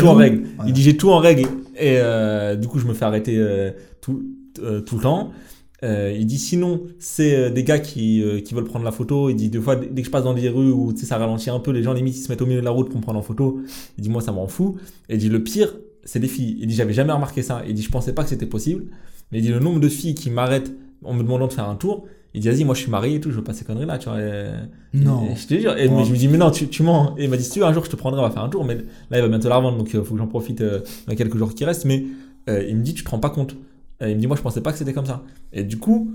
[0.00, 0.42] tout en règle.
[0.56, 0.70] Voilà.
[0.70, 1.42] Il dit j'ai tout en règle
[1.76, 4.22] et euh, du coup je me fais arrêter euh, tout,
[4.62, 5.32] euh, tout le temps.
[5.84, 9.28] Euh, il dit sinon c'est euh, des gars qui, euh, qui veulent prendre la photo.
[9.30, 11.58] Il dit des fois dès que je passe dans des rues où ça ralentit un
[11.60, 13.18] peu les gens limite ils se mettent au milieu de la route pour me prendre
[13.18, 13.60] en photo.
[13.98, 14.76] Il dit moi ça m'en fout.
[15.08, 16.56] Et il dit le pire c'est des filles.
[16.60, 17.62] Il dit j'avais jamais remarqué ça.
[17.68, 18.84] Il dit je pensais pas que c'était possible.
[19.30, 20.72] Mais il dit le nombre de filles qui m'arrêtent
[21.04, 22.06] en me demandant de faire un tour.
[22.34, 23.98] Il dit vas-y moi je suis marié et tout je veux pas ces conneries là
[23.98, 24.18] tu vois.
[24.20, 24.50] Et-
[24.94, 25.28] Non.
[25.30, 25.76] et je te jure.
[25.76, 27.14] Et mais je me dis, mais non, tu, tu mens.
[27.18, 28.42] Et il m'a dit, si tu veux, un jour, je te prendrai, on va faire
[28.44, 28.64] un tour.
[28.64, 31.16] Mais là, il va bientôt la revendre, donc il faut que j'en profite dans les
[31.16, 31.84] quelques jours qui restent.
[31.84, 32.04] Mais
[32.48, 33.56] il me dit, tu te rends pas compte.
[34.08, 35.22] Il me dit, moi, je pensais pas que c'était comme ça.
[35.52, 36.10] Et du coup,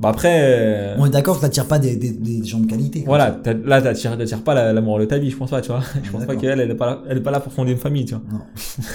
[0.00, 3.02] bah après, euh, On est d'accord que t'attires pas des, des, des gens de qualité.
[3.04, 5.82] voilà, là, t'attires t'attires pas la- l'amour de ta vie, je pense pas, tu vois.
[6.04, 7.78] Je pense pas qu'elle, elle est pas, là, elle est pas là pour fonder une
[7.78, 8.22] famille, tu vois.
[8.30, 8.38] Non.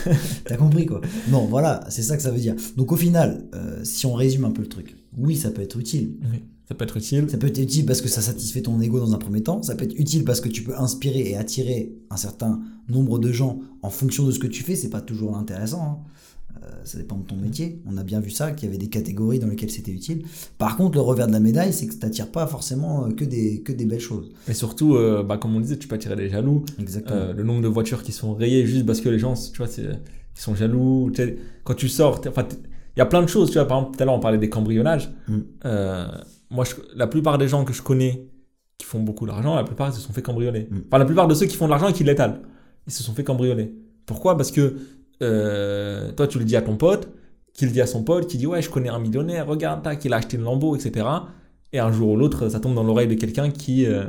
[0.45, 1.01] T'as compris quoi.
[1.29, 2.55] Non, voilà, c'est ça que ça veut dire.
[2.77, 5.77] Donc au final, euh, si on résume un peu le truc, oui, ça peut être
[5.77, 6.13] utile.
[6.31, 7.29] Oui, ça peut être utile.
[7.29, 9.61] Ça peut être utile parce que ça satisfait ton ego dans un premier temps.
[9.61, 13.29] Ça peut être utile parce que tu peux inspirer et attirer un certain nombre de
[13.33, 14.77] gens en fonction de ce que tu fais.
[14.77, 15.81] C'est pas toujours intéressant.
[15.83, 15.97] hein.
[16.61, 17.81] Euh, ça dépend de ton métier.
[17.85, 20.23] On a bien vu ça, qu'il y avait des catégories dans lesquelles c'était utile.
[20.57, 23.25] Par contre, le revers de la médaille, c'est que tu n'attires pas forcément euh, que
[23.25, 24.31] des, que des belles choses.
[24.47, 26.63] Et surtout, euh, bah, comme on disait, tu peux attirer des jaloux.
[26.79, 27.19] Exactement.
[27.19, 29.67] Euh, le nombre de voitures qui sont rayées juste parce que les gens, tu vois,
[29.77, 29.97] ils
[30.35, 31.11] sont jaloux.
[31.63, 33.49] Quand tu sors, il y a plein de choses.
[33.49, 35.11] Tu vois, par exemple, tout à l'heure, on parlait des cambriolages.
[35.27, 35.37] Mm.
[35.65, 36.07] Euh,
[36.49, 38.29] moi, je- la plupart des gens que je connais
[38.77, 40.67] qui font beaucoup d'argent, la plupart ils se sont fait cambrioler.
[40.69, 40.77] Mm.
[40.87, 42.39] Enfin, la plupart de ceux qui font de l'argent et qui l'étalent,
[42.87, 43.73] ils se sont fait cambrioler.
[44.05, 44.37] Pourquoi?
[44.37, 44.75] Parce que
[45.21, 47.09] euh, toi, tu le dis à ton pote,
[47.53, 50.03] qui le dit à son pote, qui dit ouais, je connais un millionnaire, regarde, tac,
[50.05, 51.07] il a acheté une Lambo, etc.
[51.71, 54.05] Et un jour ou l'autre, ça tombe dans l'oreille de quelqu'un qui euh,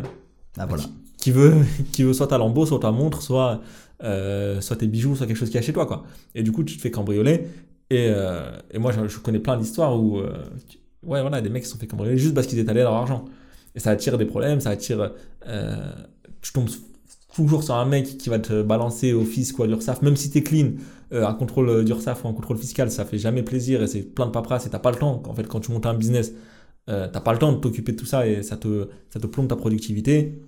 [0.58, 0.84] ah voilà.
[1.18, 1.54] qui veut,
[1.92, 3.60] qui veut soit ta lambeau, soit ta montre, soit,
[4.02, 6.04] euh, soit tes bijoux, soit quelque chose qui est chez toi, quoi.
[6.34, 7.46] Et du coup, tu te fais cambrioler.
[7.90, 8.10] Et,
[8.70, 11.78] et moi, je, je connais plein d'histoires où, ouais, voilà, des mecs qui se sont
[11.78, 13.26] fait cambrioler juste parce qu'ils étalaient leur argent.
[13.74, 15.12] Et ça attire des problèmes, ça attire.
[16.40, 16.68] Tu tombes
[17.34, 20.30] toujours sur un mec qui va te balancer au fisc ou à l'URSSAF, même si
[20.30, 20.72] t'es clean,
[21.12, 24.26] euh, un contrôle d'URSSAF ou un contrôle fiscal, ça fait jamais plaisir et c'est plein
[24.26, 25.22] de paperasse et t'as pas le temps.
[25.26, 26.32] En fait, quand tu montes un business,
[26.88, 29.26] euh, t'as pas le temps de t'occuper de tout ça et ça te, ça te
[29.26, 30.40] plombe ta productivité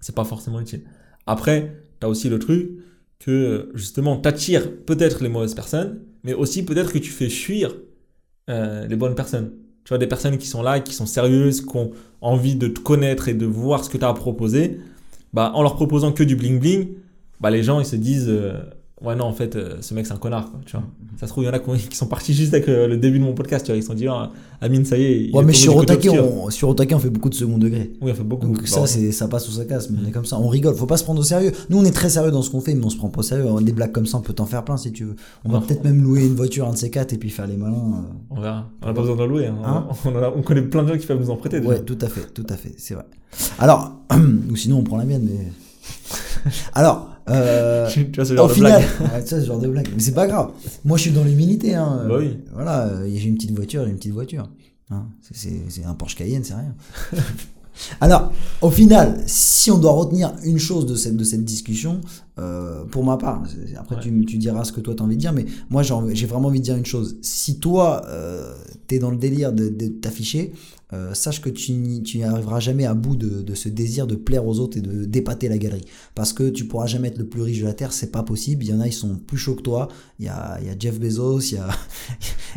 [0.00, 0.82] c'est pas forcément utile.
[1.26, 2.70] Après, tu as aussi le truc
[3.18, 7.74] que justement, t'attires peut-être les mauvaises personnes, mais aussi peut-être que tu fais fuir
[8.50, 9.52] euh, les bonnes personnes.
[9.84, 12.80] Tu vois, des personnes qui sont là, qui sont sérieuses, qui ont envie de te
[12.80, 14.78] connaître et de voir ce que tu as à proposer.
[15.36, 16.88] Bah, en leur proposant que du bling bling,
[17.40, 18.54] bah, les gens ils se disent euh,
[19.02, 20.50] Ouais, non, en fait, euh, ce mec c'est un connard.
[20.50, 20.82] Quoi, tu vois.
[21.20, 22.88] Ça se trouve, il y en a qui, ont- qui sont partis juste avec euh,
[22.88, 23.66] le début de mon podcast.
[23.66, 24.30] Tu vois, ils se sont dit Ah,
[24.62, 25.24] Amine, ça y est.
[25.26, 27.92] il Ouais, est mais sur Otake, on, sur Otake, on fait beaucoup de second degré.
[28.00, 28.46] Oui, on fait beaucoup.
[28.46, 30.48] Donc Bah, ça, c'est ça passe ou ça casse, mais on est comme ça, on
[30.48, 31.52] rigole, faut pas se prendre au sérieux.
[31.68, 33.22] Nous, on est très sérieux dans ce qu'on fait, mais on se prend pas au
[33.22, 33.44] sérieux.
[33.60, 35.16] Des blagues comme ça, on peut t'en faire plein si tu veux.
[35.44, 37.58] On va peut-être même louer une voiture, un de ces quatre, et puis faire les
[37.58, 37.74] malins.
[37.74, 38.12] euh.
[38.30, 38.64] On verra.
[38.82, 39.46] On n'a pas besoin d'en louer.
[39.48, 39.56] hein.
[39.62, 41.58] Hein on, a- on connaît plein de gens qui peuvent nous en prêter.
[41.60, 41.68] déjà.
[41.70, 43.04] Ouais, tout à fait, tout à fait, c'est vrai.
[43.58, 43.92] Alors,
[44.50, 45.52] ou sinon on prend la mienne, mais.
[46.74, 49.12] Alors, Euh, tu vois ce genre au de final, blague.
[49.12, 49.88] Ouais, ce genre de blague.
[49.94, 50.50] Mais c'est pas grave.
[50.84, 51.74] Moi, je suis dans l'humilité.
[51.74, 52.06] Hein.
[52.08, 52.38] Bah oui.
[52.54, 54.48] Voilà, euh, j'ai une petite voiture, j'ai une petite voiture.
[54.90, 55.06] Hein.
[55.32, 56.74] C'est- un Porsche Cayenne, c'est rien.
[58.00, 62.00] Alors, au final, si on doit retenir une chose de cette, de cette discussion,
[62.38, 63.42] euh, pour ma part,
[63.78, 64.00] après Ouais.
[64.02, 66.60] tu, tu diras ce que toi t'as envie de dire, mais moi j'ai vraiment envie
[66.60, 67.18] de dire une chose.
[67.20, 68.54] Si toi, euh,
[68.86, 70.52] t'es dans le délire de, de t'afficher,
[70.92, 74.46] euh, sache que tu n'y arriveras jamais à bout de, de ce désir de plaire
[74.46, 75.84] aux autres et de d'épater la galerie.
[76.14, 78.64] Parce que tu pourras jamais être le plus riche de la Terre, c'est pas possible.
[78.64, 79.88] Il y en a, ils sont plus chauds que toi.
[80.20, 81.68] Il y a, il y a Jeff Bezos, il y a,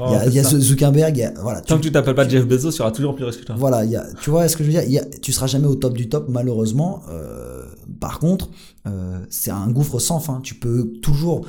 [0.02, 0.60] Oh, il y a, c'est il y a ça.
[0.60, 1.62] Zuckerberg, il y a, voilà.
[1.62, 3.56] Tant tu- que tu t'appelles pas Jeff Bezos, tu auras toujours plus riche que toi.
[3.58, 4.84] voilà, il y a, tu vois ce que je veux dire?
[4.84, 7.02] Il y a, Tu seras jamais au top du top, malheureusement.
[7.10, 7.66] Euh,
[8.00, 8.50] par contre,
[8.88, 10.40] euh, c'est un gouffre sans fin.
[10.42, 11.46] Tu peux toujours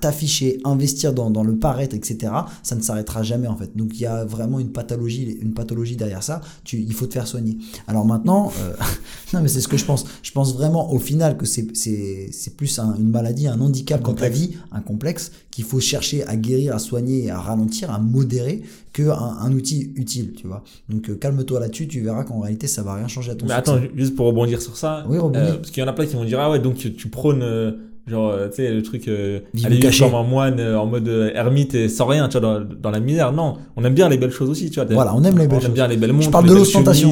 [0.00, 2.32] t'afficher, investir dans, dans le paraître, etc.
[2.62, 3.76] Ça ne s'arrêtera jamais en fait.
[3.76, 6.40] Donc il y a vraiment une pathologie, une pathologie derrière ça.
[6.64, 7.58] Tu, il faut te faire soigner.
[7.86, 8.72] Alors maintenant, euh,
[9.32, 10.04] non mais c'est ce que je pense.
[10.22, 14.02] Je pense vraiment au final que c'est c'est c'est plus un- une maladie, un handicap
[14.02, 17.98] dans ta vie, un complexe qu'il faut chercher à guérir, à soigner, à ralentir, à
[17.98, 18.62] modérer
[18.92, 20.64] que un, un outil utile, tu vois.
[20.88, 23.54] Donc euh, calme-toi là-dessus, tu verras qu'en réalité ça va rien changer à ton Mais
[23.54, 23.70] succès.
[23.70, 25.38] attends, ju- juste pour rebondir sur ça, Oui, rebondis.
[25.38, 27.08] euh, parce qu'il y en a plein qui vont dire ah ouais donc tu, tu
[27.08, 27.72] prônes euh,
[28.08, 30.04] genre euh, tu sais le truc euh, aller caché.
[30.04, 32.90] comme un moine euh, en mode euh, ermite et sans rien tu vois dans, dans
[32.90, 33.32] la misère.
[33.32, 34.88] Non, on aime bien les belles choses aussi tu vois.
[34.92, 35.66] Voilà, on aime les belles on choses.
[35.68, 36.26] aime bien les belles montres.
[36.26, 37.10] Je parle de l'ostentation.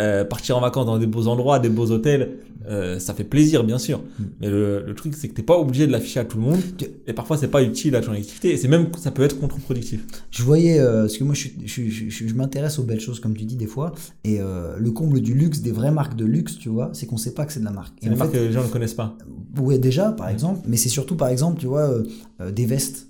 [0.00, 3.64] Euh, partir en vacances dans des beaux endroits, des beaux hôtels, euh, ça fait plaisir
[3.64, 3.98] bien sûr.
[3.98, 4.24] Mm.
[4.40, 6.60] Mais le, le truc c'est que t'es pas obligé de l'afficher à tout le monde
[7.06, 10.00] et parfois c'est pas utile à ton activité et c'est même ça peut être contre-productif.
[10.30, 13.66] Je voyais, euh, parce que moi je, m'intéresse aux belles choses comme tu dis des
[13.66, 13.92] fois,
[14.24, 17.34] et le comble du luxe, des vraies marques de luxe, tu vois, c'est qu'on sait
[17.34, 17.94] pas que c'est de la marque.
[18.02, 19.18] C'est des marques que les gens ne connaissent pas.
[19.58, 21.90] Ouais, déjà, par exemple, mais c'est surtout, par exemple, tu vois,
[22.52, 23.09] des vestes.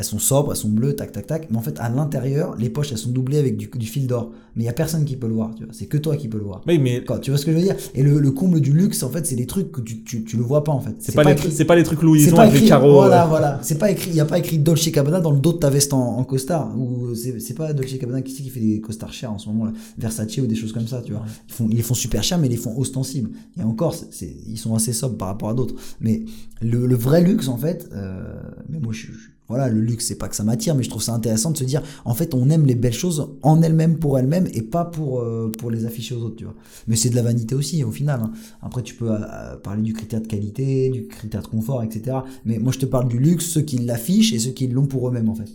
[0.00, 1.48] Elles sont sobres, elles sont bleues, tac, tac, tac.
[1.50, 4.32] Mais en fait, à l'intérieur, les poches, elles sont doublées avec du, du fil d'or.
[4.56, 5.74] Mais il y a personne qui peut le voir, tu vois.
[5.74, 6.62] C'est que toi qui peux le voir.
[6.66, 7.76] Oui, mais Quoi, tu vois ce que je veux dire?
[7.94, 10.38] Et le, le comble du luxe, en fait, c'est des trucs que tu, tu, tu
[10.38, 10.94] le vois pas, en fait.
[11.00, 11.52] c'est pas, écrit.
[11.52, 12.92] c'est pas les trucs Louis C'est Vuitton pas avec écrit, les carreaux.
[12.94, 13.58] voilà, euh, voilà.
[13.62, 15.68] C'est pas écrit, il y a pas écrit Dolce Gabbana dans le dos de ta
[15.68, 16.74] veste en, en costard.
[16.78, 19.72] Ou c'est pas Dolce Gabbana qui, qui fait des costards chers en ce moment là,
[19.98, 21.24] Versace ou des choses comme ça, tu vois.
[21.48, 23.30] Ils font, ils les font super chers, mais ils les font ostensibles.
[23.58, 25.74] Et encore, c'est- c'est- ils sont assez sobres par rapport à d'autres.
[26.00, 26.22] Mais
[26.62, 28.22] le, le vrai luxe, en fait, euh,
[28.68, 31.02] mais moi, je, je- voilà, le luxe, c'est pas que ça m'attire, mais je trouve
[31.02, 34.18] ça intéressant de se dire, en fait, on aime les belles choses en elles-mêmes pour
[34.18, 36.54] elles-mêmes et pas pour, euh, pour les afficher aux autres, tu vois.
[36.88, 38.20] Mais c'est de la vanité aussi, au final.
[38.22, 38.30] hein.
[38.62, 39.18] Après, tu peux euh,
[39.62, 42.16] parler du critère de qualité, du critère de confort, etc.
[42.46, 45.06] Mais moi, je te parle du luxe, ceux qui l'affichent et ceux qui l'ont pour
[45.08, 45.50] eux-mêmes, en fait.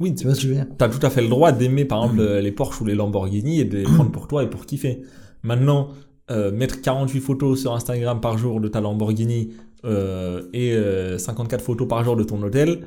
[0.00, 0.66] Oui, Tu vois ce que je veux dire?
[0.78, 3.58] T'as tout à fait le droit d'aimer par exemple euh, les Porsche ou les Lamborghini
[3.60, 5.02] et de les prendre pour toi et pour kiffer.
[5.42, 5.88] Maintenant,
[6.30, 11.62] euh, mettre 48 photos sur Instagram par jour de ta Lamborghini euh, et euh, 54
[11.62, 12.82] photos par jour de ton hôtel,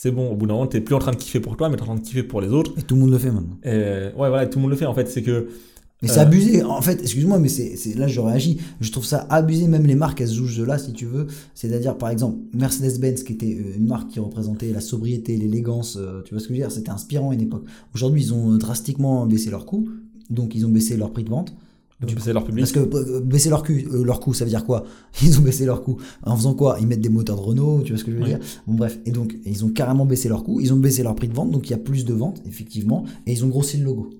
[0.00, 0.30] c'est bon.
[0.30, 1.86] Au bout d'un moment, t'es plus en train de kiffer pour toi, mais t'es en
[1.86, 2.72] train de kiffer pour les autres.
[2.78, 3.56] Et tout le monde le fait maintenant.
[3.64, 5.08] Et, euh, ouais, voilà, tout le monde le fait en fait.
[5.08, 5.48] C'est que
[6.00, 6.22] Mais c'est Euh.
[6.22, 6.62] abusé.
[6.62, 8.58] En fait, excuse-moi, mais c'est c'est- là je réagis.
[8.80, 9.66] Je trouve ça abusé.
[9.66, 11.26] Même les marques, elles se jugent de là, si tu veux.
[11.56, 15.98] C'est-à-dire, par exemple, Mercedes-Benz, qui était euh, une marque qui représentait la sobriété, l'élégance.
[16.24, 16.70] tu vois ce que je veux dire?
[16.70, 17.64] C'était inspirant à une époque.
[17.96, 19.88] Aujourd'hui, ils ont drastiquement baissé leur coût.
[20.30, 21.52] Donc, ils ont baissé leur prix de vente.
[22.00, 22.64] Donc, c'est leur public.
[22.64, 24.84] Parce que euh, baisser leur, cul, euh, leur coût, ça veut dire quoi?
[25.22, 25.96] Ils ont baissé leur coût.
[26.22, 26.76] En faisant quoi?
[26.80, 28.28] Ils mettent des moteurs de Renault, tu vois ce que je veux Oui.
[28.28, 28.38] dire?
[28.68, 29.00] Bon, bref.
[29.04, 30.60] Et donc, ils ont carrément baissé leur coût.
[30.60, 31.50] Ils ont baissé leur prix de vente.
[31.50, 33.04] Donc, il y a plus de ventes, effectivement.
[33.26, 34.10] Et ils ont grossi le logo.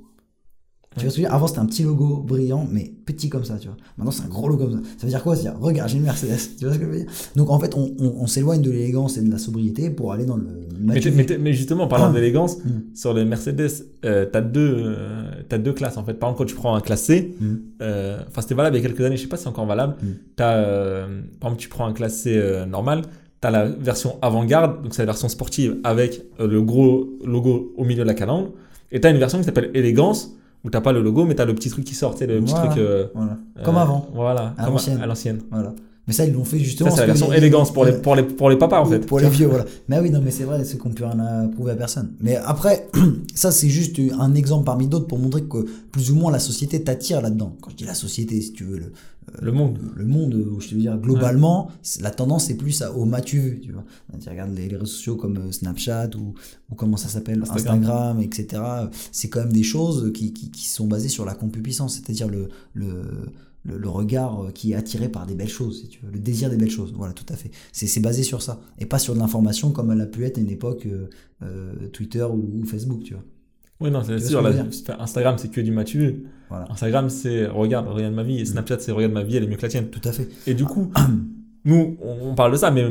[0.99, 1.35] Tu vois ce que je veux dire?
[1.35, 3.77] Avant, c'était un petit logo brillant, mais petit comme ça, tu vois.
[3.97, 4.91] Maintenant, c'est un gros logo comme ça.
[4.99, 5.35] Ça veut dire quoi?
[5.37, 6.37] C'est dire, regarde, j'ai une Mercedes.
[6.59, 7.07] Tu vois ce que je veux dire?
[7.37, 10.27] Donc, en fait, on, on- on s'éloigne de l'élégance et de la sobriété pour aller
[10.27, 10.47] dans le.
[10.81, 11.01] Mais,
[11.41, 12.95] mais justement, en parlant d'élégance, Mm.
[12.95, 13.71] sur les Mercedes,
[14.05, 16.15] euh, t'as deux, euh, deux classes en fait.
[16.15, 17.47] Par exemple, quand tu prends un classe C, Mm.
[17.83, 19.67] euh, enfin c'était valable il y a quelques années, je sais pas si c'est encore
[19.67, 19.95] valable.
[20.03, 20.07] Mm.
[20.37, 23.03] T'as, euh, par exemple, tu prends un classe C euh, normal,
[23.41, 28.03] t'as la version avant-garde, donc c'est la version sportive avec le gros logo au milieu
[28.03, 28.51] de la calandre,
[28.91, 30.33] et t'as une version qui s'appelle élégance
[30.64, 32.40] où t'as pas le logo, mais t'as le petit truc qui sort, tu sais, le
[32.40, 32.68] petit Voilà.
[32.71, 32.79] truc.
[32.83, 33.37] euh, Voilà.
[33.64, 34.09] Comme euh, avant.
[34.14, 35.01] Voilà, À l'ancienne.
[35.01, 35.40] à l'ancienne.
[35.51, 35.73] Voilà.
[36.07, 36.88] Mais ça, ils l'ont fait justement.
[36.88, 39.01] Ça, c'est la version élégance pour les, les- pour les, pour les papas en fait.
[39.07, 39.66] Pour les vieux, voilà.
[39.88, 42.12] Mais oui, non, mais c'est vrai, c'est qu'on peut rien à prouver à personne.
[42.21, 42.88] Mais après,
[43.35, 46.83] ça, c'est juste un exemple parmi d'autres pour montrer que plus ou moins la société
[46.83, 47.55] t'attire là-dedans.
[47.61, 48.92] Quand je dis la société, si tu veux, le,
[49.41, 49.79] Le monde.
[49.97, 53.61] le monde, je te veux dire, globalement, la tendance est plus à- au m'as-tu vu,
[53.61, 53.85] tu vois.
[54.21, 56.35] Tu regardes les, les réseaux sociaux comme euh, Snapchat ou,
[56.71, 57.79] ou comment ça s'appelle, Instagram.
[57.79, 58.21] Instagram.
[58.23, 58.62] etc.
[59.12, 62.49] C'est quand même des choses qui, qui, qui sont basées sur la concupiscence, c'est-à-dire le,
[62.75, 63.03] le,
[63.64, 66.19] le, le regard euh, qui est attiré par des belles choses, si tu veux, le
[66.21, 66.93] désir des belles choses.
[66.97, 67.51] Voilà, tout à fait.
[67.73, 68.61] C'est c'est basé sur ça.
[68.79, 71.09] Et pas sur de l'information comme elle a pu être à une époque euh,
[71.43, 73.25] euh, Twitter ou, ou Facebook, tu vois.
[73.81, 74.45] Oui, non, c'est sûr.
[74.99, 75.73] Instagram, c'est que du.
[76.49, 78.41] Voilà, Instagram, c'est regarde, regarde ma vie.
[78.41, 79.88] Et Snapchat, c'est regarde ma vie, elle est mieux que la tienne.
[79.88, 80.29] tout à fait.
[80.47, 80.91] Et du coup,
[81.64, 82.87] nous, on on parle de ça, mais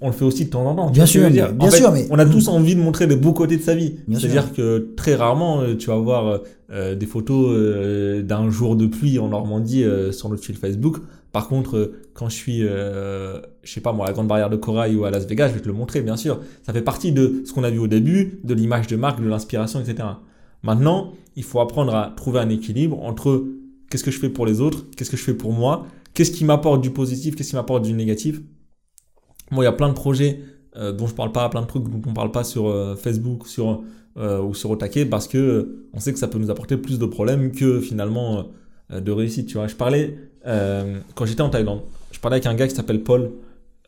[0.00, 0.90] on le fait aussi de temps en temps.
[0.90, 3.56] Bien sûr, bien fait, sûr, mais- On a tous envie de montrer les beaux côtés
[3.56, 3.94] de sa vie.
[4.18, 8.86] C'est-à-dire que très rarement, euh, tu vas voir euh, des photos euh, d'un jour de
[8.86, 10.98] pluie en Normandie euh, sur notre fil Facebook.
[11.32, 14.50] Par contre, euh, quand je suis, euh, je sais pas moi, à la Grande Barrière
[14.50, 16.40] de Corail ou à Las Vegas, je vais te le montrer, bien sûr.
[16.64, 19.28] Ça fait partie de ce qu'on a vu au début, de l'image de marque, de
[19.28, 20.08] l'inspiration, etc.
[20.62, 23.44] Maintenant, il faut apprendre à trouver un équilibre entre
[23.90, 26.44] qu'est-ce que je fais pour les autres, qu'est-ce que je fais pour moi, qu'est-ce qui
[26.44, 28.40] m'apporte du positif, qu'est-ce qui m'apporte du négatif.
[29.50, 30.40] Moi, il y a plein de projets
[30.76, 33.46] euh, dont je parle pas, plein de trucs dont on parle pas sur euh, Facebook
[33.46, 33.82] sur,
[34.16, 37.06] euh, ou sur Otake parce que on sait que ça peut nous apporter plus de
[37.06, 38.46] problèmes que finalement
[38.90, 39.46] de réussite.
[39.46, 40.16] Tu vois, je parlais
[41.14, 41.80] quand j'étais en Thaïlande,
[42.12, 43.30] je parlais avec un gars qui s'appelle Paul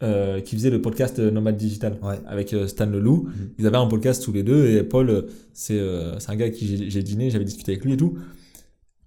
[0.02, 2.16] euh, qui faisait le podcast Nomade Digital Ouais.
[2.26, 3.24] avec euh, Stan Leloup.
[3.24, 3.48] Mhm.
[3.58, 5.22] Ils avaient un podcast tous les deux et Paul, euh,
[5.54, 8.14] c'est un gars avec qui j'ai- dîné, j'avais discuté avec lui et tout.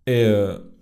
[0.08, 0.26] Et,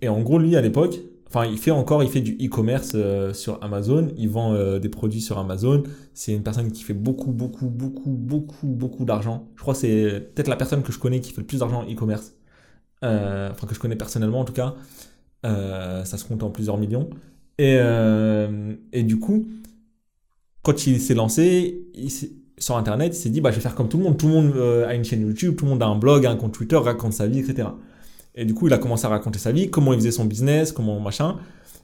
[0.00, 0.98] et en gros, lui à l'époque,
[1.28, 4.08] enfin, il fait encore, il fait du e-commerce euh, sur Amazon.
[4.16, 5.82] Il vend euh, des produits sur Amazon.
[6.14, 9.48] C'est une personne qui fait beaucoup, beaucoup, beaucoup, beaucoup, beaucoup d'argent.
[9.56, 11.82] Je crois que c'est peut-être la personne que je connais qui fait le plus d'argent
[11.82, 12.34] en e-commerce.
[13.04, 14.74] Euh, enfin, que je connais personnellement en tout cas.
[15.44, 17.08] Ça se compte en plusieurs millions.
[17.58, 17.78] Et,
[18.92, 19.46] et du coup,
[20.62, 21.86] quand il s'est lancé
[22.58, 24.18] sur Internet, il s'est dit bah, je vais faire comme tout le monde.
[24.18, 26.52] Tout le monde a une chaîne YouTube, tout le monde a un blog, un compte
[26.52, 27.68] Twitter, raconte sa vie, etc.
[28.38, 30.70] Et du coup, il a commencé à raconter sa vie, comment il faisait son business,
[30.70, 31.38] comment machin,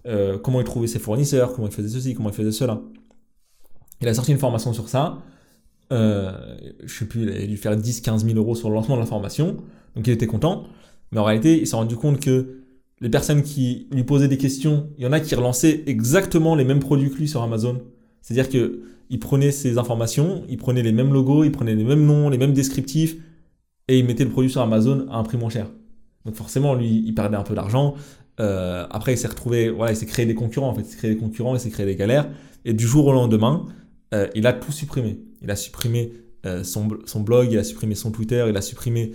[0.07, 2.81] euh, comment il trouvait ses fournisseurs, comment il faisait ceci, comment il faisait cela.
[4.01, 5.19] Il a sorti une formation sur ça.
[5.93, 6.33] Euh,
[6.85, 9.07] je sais plus, il a dû faire 10-15 000 euros sur le lancement de la
[9.07, 9.57] formation.
[9.97, 10.62] Donc il était content.
[11.11, 12.61] Mais en réalité, il s'est rendu compte que
[13.01, 16.64] les personnes qui lui posaient des questions, il y en a qui relançaient exactement les
[16.64, 17.83] mêmes produits que lui sur Amazon.
[18.23, 22.07] C'est-à-dire que il prenait ces informations, il prenait les mêmes logos, il prenait les mêmes
[22.07, 23.17] noms, les mêmes descriptifs,
[23.88, 25.67] et il mettait le produit sur Amazon à un prix moins cher.
[26.25, 27.95] Donc forcément, lui, il perdait un peu d'argent.
[28.41, 30.69] Euh, après, il s'est retrouvé, voilà, il s'est créé des concurrents.
[30.69, 32.29] En fait, il s'est créé des concurrents, il s'est créé des galères.
[32.65, 33.67] Et du jour au lendemain,
[34.15, 35.19] euh, il a tout supprimé.
[35.43, 36.13] Il a supprimé
[36.47, 39.13] euh, son, son blog, il a supprimé son Twitter, il a supprimé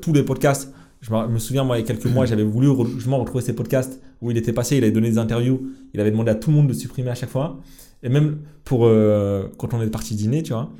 [0.00, 0.72] tous les podcasts.
[1.02, 4.00] Je me, souviens, moi, il y a quelques mois, j'avais voulu justement retrouver ses podcasts
[4.22, 6.56] où il était passé, il avait donné des interviews, il avait demandé à tout le
[6.56, 7.60] monde de supprimer à chaque fois.
[8.02, 8.88] Et même pour
[9.58, 10.72] quand on est parti dîner, tu vois,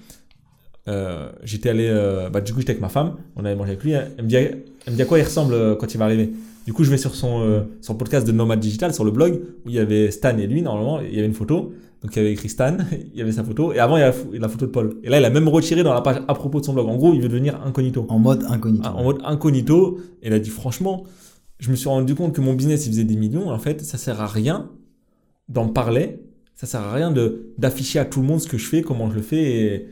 [0.88, 3.84] euh, j'étais allé, euh, bah, du coup, j'étais avec ma femme, on avait mangé avec
[3.84, 3.92] lui.
[3.92, 6.32] Elle me dit, elle me dit à quoi il ressemble euh, quand il va arriver.
[6.64, 9.40] Du coup, je vais sur son, euh, son podcast de Nomad Digital, sur le blog,
[9.64, 11.72] où il y avait Stan et lui, normalement, il y avait une photo.
[12.02, 14.02] Donc, il y avait écrit Stan, il y avait sa photo, et avant, il y
[14.02, 14.96] a la, photo de Paul.
[15.02, 16.88] Et là, il a même retiré dans la page à propos de son blog.
[16.88, 18.06] En gros, il veut devenir incognito.
[18.08, 18.84] En mode incognito.
[18.84, 19.98] Ah, en mode incognito.
[20.22, 21.04] Et il a dit, franchement,
[21.58, 23.48] je me suis rendu compte que mon business, il faisait des millions.
[23.48, 24.70] En fait, ça sert à rien
[25.48, 26.20] d'en parler.
[26.54, 27.14] Ça sert à rien
[27.58, 29.42] d'afficher à tout le monde ce que je fais, comment je le fais.
[29.42, 29.88] Et,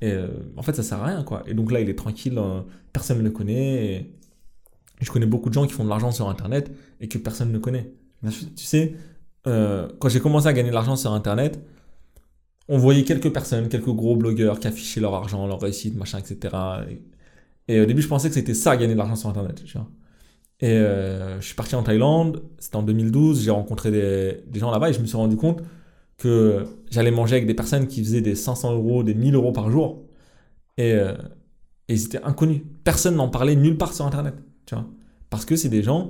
[0.00, 1.42] et, euh, en fait, ça sert à rien, quoi.
[1.46, 2.38] Et donc là, il est tranquille.
[2.38, 2.60] euh,
[2.92, 3.84] personne ne le connaît.
[3.96, 4.12] Et
[5.00, 7.58] je connais beaucoup de gens qui font de l'argent sur Internet et que personne ne
[7.58, 7.92] connaît.
[8.56, 8.94] Tu sais,
[9.46, 11.60] euh, quand j'ai commencé à gagner de l'argent sur Internet,
[12.68, 16.54] on voyait quelques personnes, quelques gros blogueurs qui affichaient leur argent, leur réussite, machin, etc.
[17.68, 19.62] Et, et au début, je pensais que c'était ça, gagner de l'argent sur Internet.
[19.64, 19.88] Tu vois.
[20.60, 24.70] Et euh, je suis parti en Thaïlande, c'était en 2012, j'ai rencontré des, des gens
[24.70, 25.62] là-bas et je me suis rendu compte
[26.18, 29.70] que j'allais manger avec des personnes qui faisaient des 500 euros, des 1000 euros par
[29.70, 30.02] jour.
[30.78, 31.12] Et, euh,
[31.88, 32.62] et ils étaient inconnus.
[32.84, 34.34] Personne n'en parlait nulle part sur Internet.
[34.66, 34.86] Tu vois.
[35.30, 36.08] Parce que c'est des gens,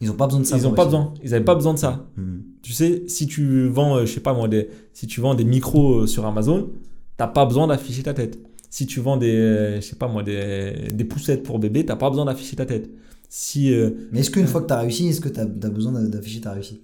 [0.00, 0.56] Ils n'ont pas besoin de ça.
[0.56, 1.12] ils n'ont pas besoin.
[1.24, 2.06] Ils n'avaient pas besoin de ça.
[2.16, 2.42] Mhm.
[2.62, 5.44] Tu sais, si tu vends, euh, je sais pas moi, des, si tu vends des
[5.44, 6.70] micros euh, sur Amazon,
[7.16, 8.38] t'as pas besoin d'afficher ta tête.
[8.70, 11.96] Si tu vends des, euh, je sais pas moi, des, des poussettes pour bébé, t'as
[11.96, 12.90] pas besoin d'afficher ta tête.
[13.30, 15.92] Si, euh, Mais est-ce qu'une fois que tu as réussi, est-ce que tu as, besoin
[15.92, 16.82] d'a- d'afficher ta réussite?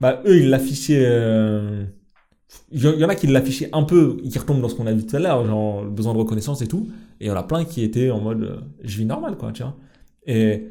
[0.00, 1.84] Bah eux ils l'affichaient, euh,
[2.70, 5.04] il y en a qui l'affichaient un peu, qui retombent dans ce qu'on a vu
[5.04, 6.88] tout à l'heure, genre le besoin de reconnaissance et tout.
[7.20, 9.52] Et il y en a plein qui étaient en mode, euh, je vis normal quoi,
[9.52, 9.76] tu vois.
[10.26, 10.68] Et,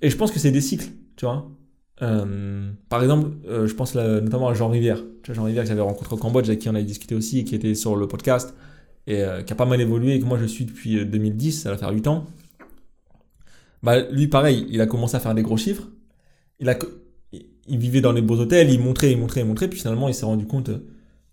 [0.00, 1.50] et je pense que c'est des cycles, tu vois.
[2.02, 5.02] Euh, par exemple, je pense notamment à Jean Rivière.
[5.22, 7.40] Tu vois, Jean Rivière que j'avais rencontré au Cambodge, avec qui on avait discuté aussi,
[7.40, 8.54] et qui était sur le podcast,
[9.06, 11.70] et qui a pas mal évolué, et que moi je suis depuis euh, 2010, ça
[11.70, 12.26] va faire 8 ans.
[13.82, 15.88] Bah, lui, pareil, il a commencé à faire des gros chiffres.
[16.60, 16.76] Il, a,
[17.68, 20.14] il- vivait dans les beaux hôtels, il montrait, il montrait, il montrait, puis finalement il
[20.14, 20.78] s'est rendu compte euh,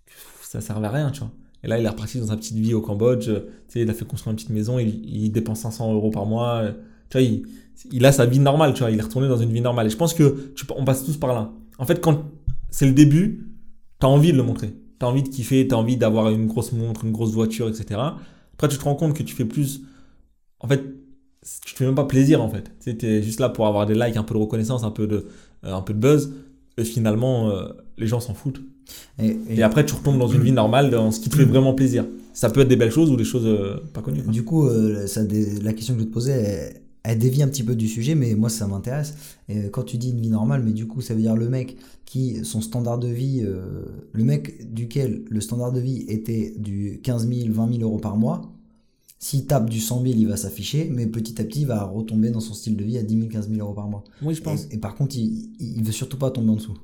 [0.06, 1.32] que ça servait à rien, tu vois.
[1.64, 3.90] Et là, il est reparti dans sa petite vie au Cambodge, euh, tu sais, il
[3.90, 6.72] a fait construire une petite maison, il, il dépense 500 euros par mois, euh,
[7.10, 7.44] tu vois, il,
[7.92, 9.88] il a sa vie normale, tu vois, il est retourné dans une vie normale.
[9.88, 11.52] Et je pense que on passe tous par là.
[11.78, 12.24] En fait, quand
[12.70, 13.50] c'est le début,
[14.00, 14.74] t'as envie de le montrer.
[15.00, 18.18] T'as envie de kiffer, t'as envie d'avoir une grosse montre, une grosse voiture, etc.
[18.54, 19.82] Après, tu te rends compte que tu fais plus.
[20.60, 20.84] En fait,
[21.66, 22.72] tu te fais même pas plaisir, en fait.
[22.84, 25.28] Tu t'es juste là pour avoir des likes, un peu de reconnaissance, un peu de,
[25.64, 26.34] un peu de buzz.
[26.78, 27.68] Et finalement, euh,
[27.98, 28.62] les gens s'en foutent.
[29.22, 31.44] et, et- Et après, tu retombes dans une vie normale, dans ce qui te fait
[31.46, 32.06] vraiment plaisir.
[32.34, 34.24] Ça peut être des belles choses ou des choses euh, pas connues.
[34.24, 34.32] quoi.
[34.32, 35.22] Du coup, euh, ça,
[35.62, 38.34] la question que je te poser, elle, elle dévie un petit peu du sujet, mais
[38.36, 39.16] moi ça m'intéresse.
[39.50, 41.76] Et quand tu dis une vie normale, mais du coup ça veut dire le mec
[42.06, 47.00] qui, son standard de vie, euh, le mec duquel le standard de vie était du
[47.04, 48.42] 15 000, 20 000 euros par mois,
[49.20, 52.30] s'il tape du 100 000, il va s'afficher, mais petit à petit, il va retomber
[52.30, 54.04] dans son style de vie à 10 000, 15 000 euros par mois.
[54.22, 54.66] Oui, je pense.
[54.72, 56.78] Et, et par contre, il, il veut surtout pas tomber en dessous.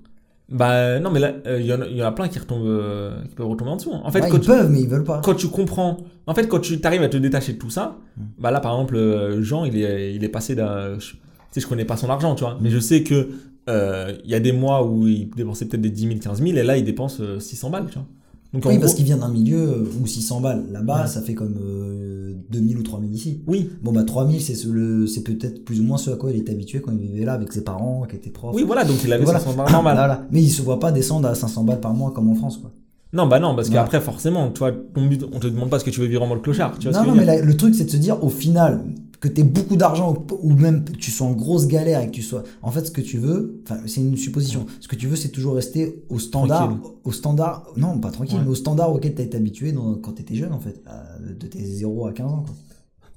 [0.47, 2.37] Bah non, mais là, euh, il y, en a- il y en a plein qui,
[2.37, 3.91] retombent, euh, qui peuvent retomber en dessous.
[3.93, 4.01] hein.
[4.03, 5.21] En fait, quand ils tu, peuvent, mais ils veulent pas.
[5.23, 8.21] quand tu comprends, en fait, quand tu arrives à te détacher de tout ça, Mm.
[8.39, 10.99] bah là, par exemple, euh, Jean, il est, il est passé d'un.
[10.99, 11.17] je- Tu
[11.51, 13.29] sais, je connais pas son argent, tu vois, mais je sais que
[13.69, 16.57] euh, il y a des mois où il dépensait peut-être des 10 000, 15 000,
[16.57, 18.05] et là, il dépense euh, 600 balles, tu vois.
[18.53, 21.07] Donc, en Oui, parce gros- qu'il vient d'un milieu où 600 balles, là-bas, Ouais.
[21.07, 22.04] ça fait comme euh,
[22.49, 23.41] 2000 ou 3000 ici.
[23.47, 26.31] Oui, Bon, bah 3000, c'est ce- le- c'est peut-être plus ou moins ce à quoi
[26.31, 28.55] il était habitué quand il vivait là avec ses parents, qui étaient profs.
[28.55, 29.39] oui, voilà, donc il avait Voilà.
[29.39, 29.67] 500 balles.
[29.69, 30.25] Voilà.
[30.31, 32.71] Mais il se voit pas descendre à 500 balles par mois comme en France, quoi.
[33.13, 33.83] Non, bah non, parce Voilà.
[33.83, 36.23] qu'après, forcément, tu vois, ton but, on te demande pas ce que tu veux vivre
[36.23, 37.95] en mode clochard, tu vois non, ce que non, mais le truc, c'est de se
[37.97, 38.83] dire, au final,
[39.27, 42.11] que tu aies beaucoup d'argent ou, même que tu sois en grosse galère et que
[42.11, 42.43] tu sois.
[42.61, 44.65] En fait, ce que tu veux, enfin, c'est une supposition.
[44.81, 46.67] Ce que tu veux, c'est toujours rester au standard.
[46.69, 46.91] Tranquille.
[47.03, 47.63] Au standard.
[47.77, 48.43] Non, pas tranquille, Ouais.
[48.43, 50.81] mais au standard auquel tu as été habitué dans- quand tu étais jeune, en fait.
[50.85, 52.53] à- de tes 0 à 15 ans, quoi.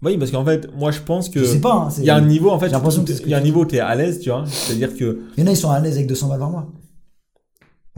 [0.03, 1.41] Oui, parce qu'en fait, moi, je pense que.
[1.41, 2.73] Je sais pas, hein, Il y a un niveau, en fait, il
[3.31, 4.45] y a un niveau où tu es à l'aise, tu vois.
[4.47, 6.67] C'est-à-dire que, Il y en a, ils sont à l'aise avec 200 balles par mois.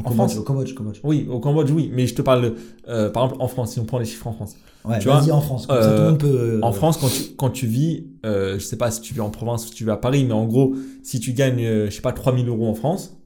[0.01, 1.01] En Cambodge, France au Cambodge, au Cambodge.
[1.05, 2.55] oui, au Cambodge, oui, mais je te parle,
[2.89, 4.57] euh, par exemple, en France, si on prend les chiffres en France.
[4.85, 6.27] Ouais, Tu vois, en France, comme ça euh, tout le monde peut.
[6.29, 9.21] euh, En France, quand tu, quand tu vis, euh, je sais pas si tu vis
[9.21, 11.91] en province ou si tu vis à Paris, mais en gros, si tu gagnes, je
[11.91, 13.17] sais pas, 3000 euros en France,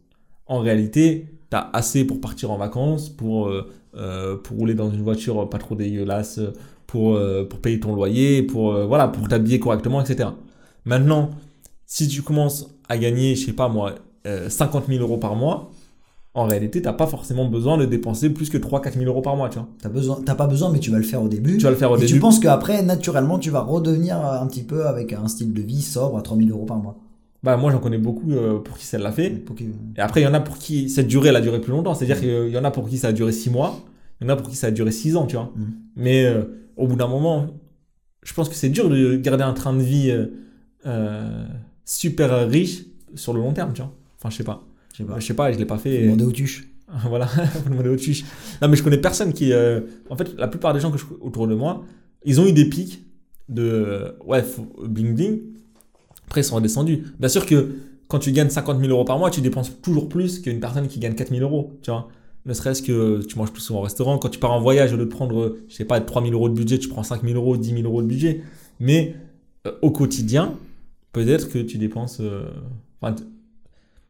[0.46, 3.50] en réalité, tu as assez pour partir en vacances, pour,
[4.42, 6.40] pour rouler dans une voiture pas trop dégueulasse,
[6.86, 10.30] pour, pour payer ton loyer, pour, voilà, pour t'habiller correctement, etc.
[10.84, 11.30] Maintenant,
[11.86, 13.94] si tu commences à gagner, je sais pas moi,
[14.26, 15.70] euh, 50 000 euros par mois,
[16.34, 19.48] en réalité, t'as pas forcément besoin de dépenser plus que 3-4 000 euros par mois,
[19.48, 19.68] tu vois.
[19.80, 21.56] T'as besoin, t'as pas besoin, mais tu vas le faire au début.
[21.58, 24.64] Tu vas le faire au et tu penses qu'après, naturellement, tu vas redevenir un petit
[24.64, 26.96] peu avec un style de vie sobre à 3000 euros par mois.
[27.44, 29.44] Bah, moi, j'en connais beaucoup euh, pour qui ça l'a fait.
[29.54, 29.62] Que-
[29.96, 31.94] Et après, il y en a pour qui cette durée, elle a duré plus longtemps.
[31.94, 33.78] C'est-à-dire qu'il y en a pour qui ça a duré 6 mois,
[34.20, 35.52] il y en a pour qui ça a duré 6 ans, tu vois.
[35.54, 35.72] Mhm.
[35.96, 36.42] Mais euh,
[36.76, 37.46] au bout d'un moment,
[38.24, 40.26] je pense que c'est dur de garder un train de vie euh,
[40.86, 41.44] euh,
[41.84, 43.92] super riche sur le long terme, tu vois.
[44.18, 44.64] Enfin, je sais pas.
[44.94, 45.18] Je sais pas.
[45.18, 45.94] Je sais pas, je l'ai pas fait.
[45.96, 46.66] et- Demander aux tuches.
[47.08, 47.26] voilà,
[47.64, 48.24] vous demandez au tuche.
[48.62, 49.52] Non, mais je connais personne qui.
[49.52, 51.84] euh, En fait, la plupart des gens que je autour de moi,
[52.24, 53.04] ils ont eu des pics
[53.48, 54.14] de.
[54.24, 55.40] Ouais, faut- bling bling.
[56.26, 57.04] Après, ils sont redescendus.
[57.18, 57.74] Bien sûr que
[58.08, 60.98] quand tu gagnes 50 000 euros par mois, tu dépenses toujours plus qu'une personne qui
[61.00, 61.72] gagne 4 000 euros.
[61.82, 62.08] Tu vois
[62.46, 64.18] ne serait-ce que tu manges plus souvent au restaurant.
[64.18, 66.50] Quand tu pars en voyage, au lieu de prendre, je sais pas, 3 000 euros
[66.50, 68.42] de budget, tu prends 5 000 euros, 10 000 euros de budget.
[68.80, 69.14] Mais
[69.66, 70.52] euh, au quotidien,
[71.12, 72.18] peut-être que tu dépenses.
[72.20, 72.44] euh,
[73.00, 73.14] enfin,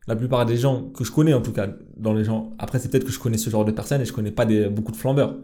[0.07, 2.53] la plupart des gens que je connais, en tout cas, dans les gens.
[2.59, 4.69] Après, c'est peut-être que je connais ce genre de personnes et je connais pas des,
[4.69, 5.37] beaucoup de flambeurs.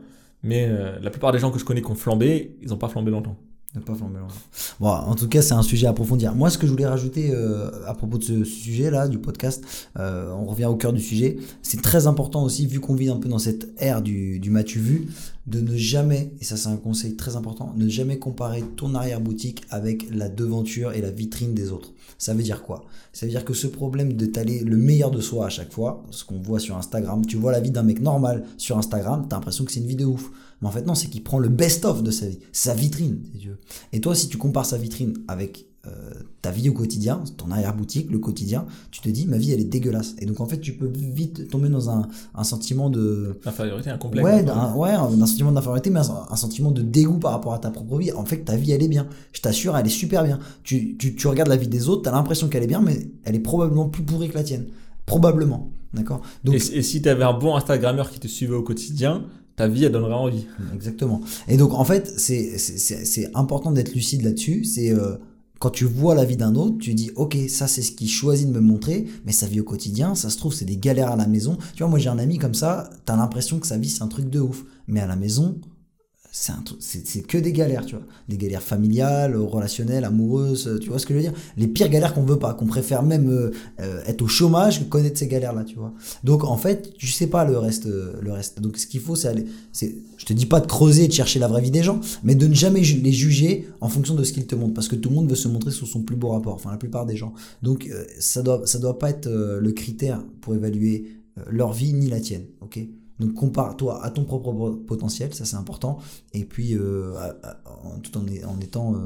[0.43, 2.89] Mais euh, la plupart des gens que je connais qui ont flambé, ils n'ont pas
[2.89, 3.37] flambé longtemps.
[3.73, 4.35] Ne pas flamber longtemps.
[4.81, 6.35] Bon, en tout cas, c'est un sujet à approfondir.
[6.35, 9.65] Moi, ce que je voulais rajouter euh, à propos de ce sujet-là, du podcast,
[9.97, 11.37] euh, on revient au cœur du sujet.
[11.63, 14.81] C'est très important aussi, vu qu'on vit un peu dans cette ère du, du m'as-tu
[14.81, 15.09] vu,
[15.47, 19.63] de ne jamais, et ça c'est un conseil très important, ne jamais comparer ton arrière-boutique
[19.71, 21.93] avec la devanture et la vitrine des autres.
[22.19, 22.85] Ça veut dire quoi?
[23.13, 26.03] Ça veut dire que ce problème de t'aller le meilleur de soi à chaque fois,
[26.11, 29.37] ce qu'on voit sur Instagram, tu vois la vie d'un mec normal sur Instagram, t'as
[29.37, 30.31] l'impression que c'est une vie de ouf.
[30.61, 33.41] Mais en fait, non, c'est qu'il prend le best-of de sa vie, sa vitrine, si
[33.41, 33.59] tu veux.
[33.93, 36.11] Et toi, si tu compares sa vitrine avec euh,
[36.43, 39.65] ta vie au quotidien, ton arrière-boutique, le quotidien, tu te dis, ma vie, elle est
[39.65, 40.15] dégueulasse.
[40.19, 43.39] Et donc, en fait, tu peux vite tomber dans un, un sentiment de.
[43.47, 44.23] L'infériorité, un complexe.
[44.23, 47.55] Ouais, d'un ouais, un un sentiment d'infériorité, mais un, un sentiment de dégoût par rapport
[47.55, 48.13] à ta propre vie.
[48.13, 49.07] En fait, ta vie, elle est bien.
[49.33, 50.39] Je t'assure, elle est super bien.
[50.63, 53.35] Tu, tu, tu regardes la vie des autres, t'as l'impression qu'elle est bien, mais elle
[53.35, 54.67] est probablement plus pourrie que la tienne.
[55.07, 55.71] Probablement.
[55.95, 56.21] D'accord?
[56.45, 59.25] Donc, Et, et si tu avais un bon Instagrammeur qui te suivait au quotidien,
[59.61, 60.47] ta vie, elle donnerait envie.
[60.75, 61.21] Exactement.
[61.47, 64.65] Et donc, en fait, c'est important d'être lucide là-dessus.
[64.65, 65.17] C'est euh,
[65.59, 68.49] quand tu vois la vie d'un autre, tu dis, ok, ça c'est ce qu'il choisit
[68.49, 71.17] de me montrer, mais sa vie au quotidien, ça se trouve, c'est des galères à
[71.17, 71.59] la maison.
[71.75, 74.09] Tu vois, moi j'ai un ami comme ça, t'as l'impression que sa vie c'est un
[74.09, 74.65] truc de ouf.
[74.89, 75.57] Mais à la maison,
[76.33, 78.05] c'est que des galères, tu vois.
[78.29, 81.33] Des galères familiales, relationnelles, amoureuses, tu vois ce que je veux dire?
[81.57, 84.85] Les pires galères qu'on veut pas, qu'on préfère même euh, euh, être au chômage que
[84.85, 85.93] connaître ces galères-là, tu vois.
[86.23, 87.87] Donc en fait, tu sais pas le reste.
[87.87, 88.61] euh, Le reste.
[88.61, 89.47] Donc ce qu'il faut, c'est aller.
[89.73, 92.47] Je te dis pas de creuser de chercher la vraie vie des gens, mais de
[92.47, 95.17] ne jamais les juger en fonction de ce qu'ils te montrent, parce que tout le
[95.17, 97.33] monde veut se montrer sous son plus beau rapport, enfin la plupart des gens.
[97.63, 97.89] Donc
[98.19, 101.07] ça doit, ça doit pas être le critère pour évaluer
[101.49, 102.79] leur vie ni la tienne, ok?
[103.21, 105.99] Donc compare-toi à ton propre po- potentiel, ça c'est important,
[106.33, 108.99] et puis euh, à- à- en, tout en, étant euh,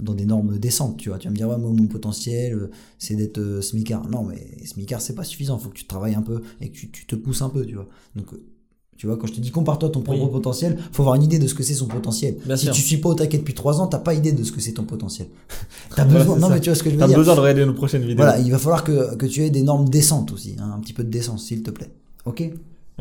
[0.00, 1.18] dans des normes décentes, tu vois.
[1.18, 4.08] Tu vas me dire, ouais, moi, mon potentiel, euh, c'est d'être euh, smicard.
[4.10, 6.90] Non, mais smicard, c'est pas suffisant, faut que tu travailles un peu et que tu,
[6.90, 7.86] tu te pousses un peu, tu vois.
[8.16, 8.26] Donc,
[8.98, 10.30] Tu vois, quand je te dis compare-toi ton propre Oui.
[10.30, 12.36] potentiel, faut avoir une idée de ce que c'est son potentiel.
[12.44, 12.74] Bien si sûr.
[12.74, 14.72] tu suis pas au taquet depuis 3 ans, t'as pas idée de ce que c'est
[14.72, 15.28] ton potentiel.
[15.96, 16.34] T'as Ouais, besoin.
[16.34, 16.54] c'est non, ça.
[16.54, 17.18] mais tu vois ce que je veux T'as dire.
[17.18, 18.16] besoin de regarder nos prochaines vidéos.
[18.16, 20.92] Voilà, il va falloir que, que tu aies des normes décentes aussi, hein, un petit
[20.92, 21.90] peu de décence, s'il te plaît.
[22.26, 22.42] Ok?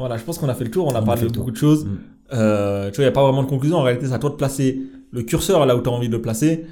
[0.02, 1.58] Voilà, je pense qu'on a fait le tour, on a On parlé de beaucoup de
[1.58, 1.86] choses.
[1.86, 1.90] Mm.
[2.34, 3.78] Euh, tu vois, il n'y a pas vraiment de conclusion.
[3.78, 4.82] En réalité, c'est à toi de placer
[5.12, 6.66] le curseur là où tu as envie de le placer.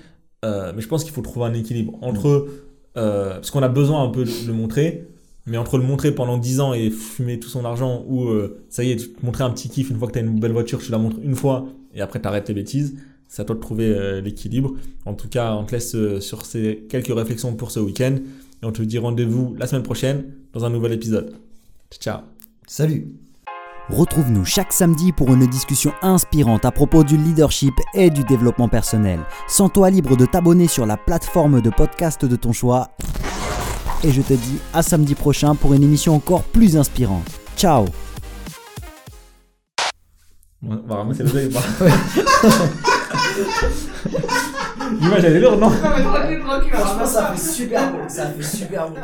[0.45, 2.47] Euh, mais je pense qu'il faut trouver un équilibre entre.
[2.97, 5.07] euh, parce qu'on a besoin un peu de le montrer,
[5.45, 8.83] mais entre le montrer pendant 10 ans et fumer tout son argent, ou euh, ça
[8.83, 10.53] y est, tu te montrer un petit kiff une fois que tu as une belle
[10.53, 12.95] voiture, tu la montres une fois et après tu arrêtes tes bêtises.
[13.27, 14.73] C'est à toi de trouver l'équilibre.
[15.05, 18.15] En tout cas, on te laisse sur ces quelques réflexions pour ce week-end.
[18.63, 21.35] Et on te dit rendez-vous la semaine prochaine dans un nouvel épisode.
[21.91, 22.38] Ciao.
[22.71, 23.07] Salut
[23.89, 29.21] Retrouve-nous chaque samedi pour une discussion inspirante à propos du leadership et du développement personnel.
[29.47, 32.91] Sens-toi libre de t'abonner sur la plateforme de podcast de ton choix.
[34.03, 37.39] Et je te dis à samedi prochain pour une émission encore plus inspirante.
[37.57, 37.85] Ciao
[40.63, 41.63] On va ramasser le ou pas
[45.01, 45.71] L'image elle est lourde, non?
[45.71, 46.71] Non mais tranquille, tranquille.
[46.73, 48.97] Franchement, ça fait super beau, ça fait super beau.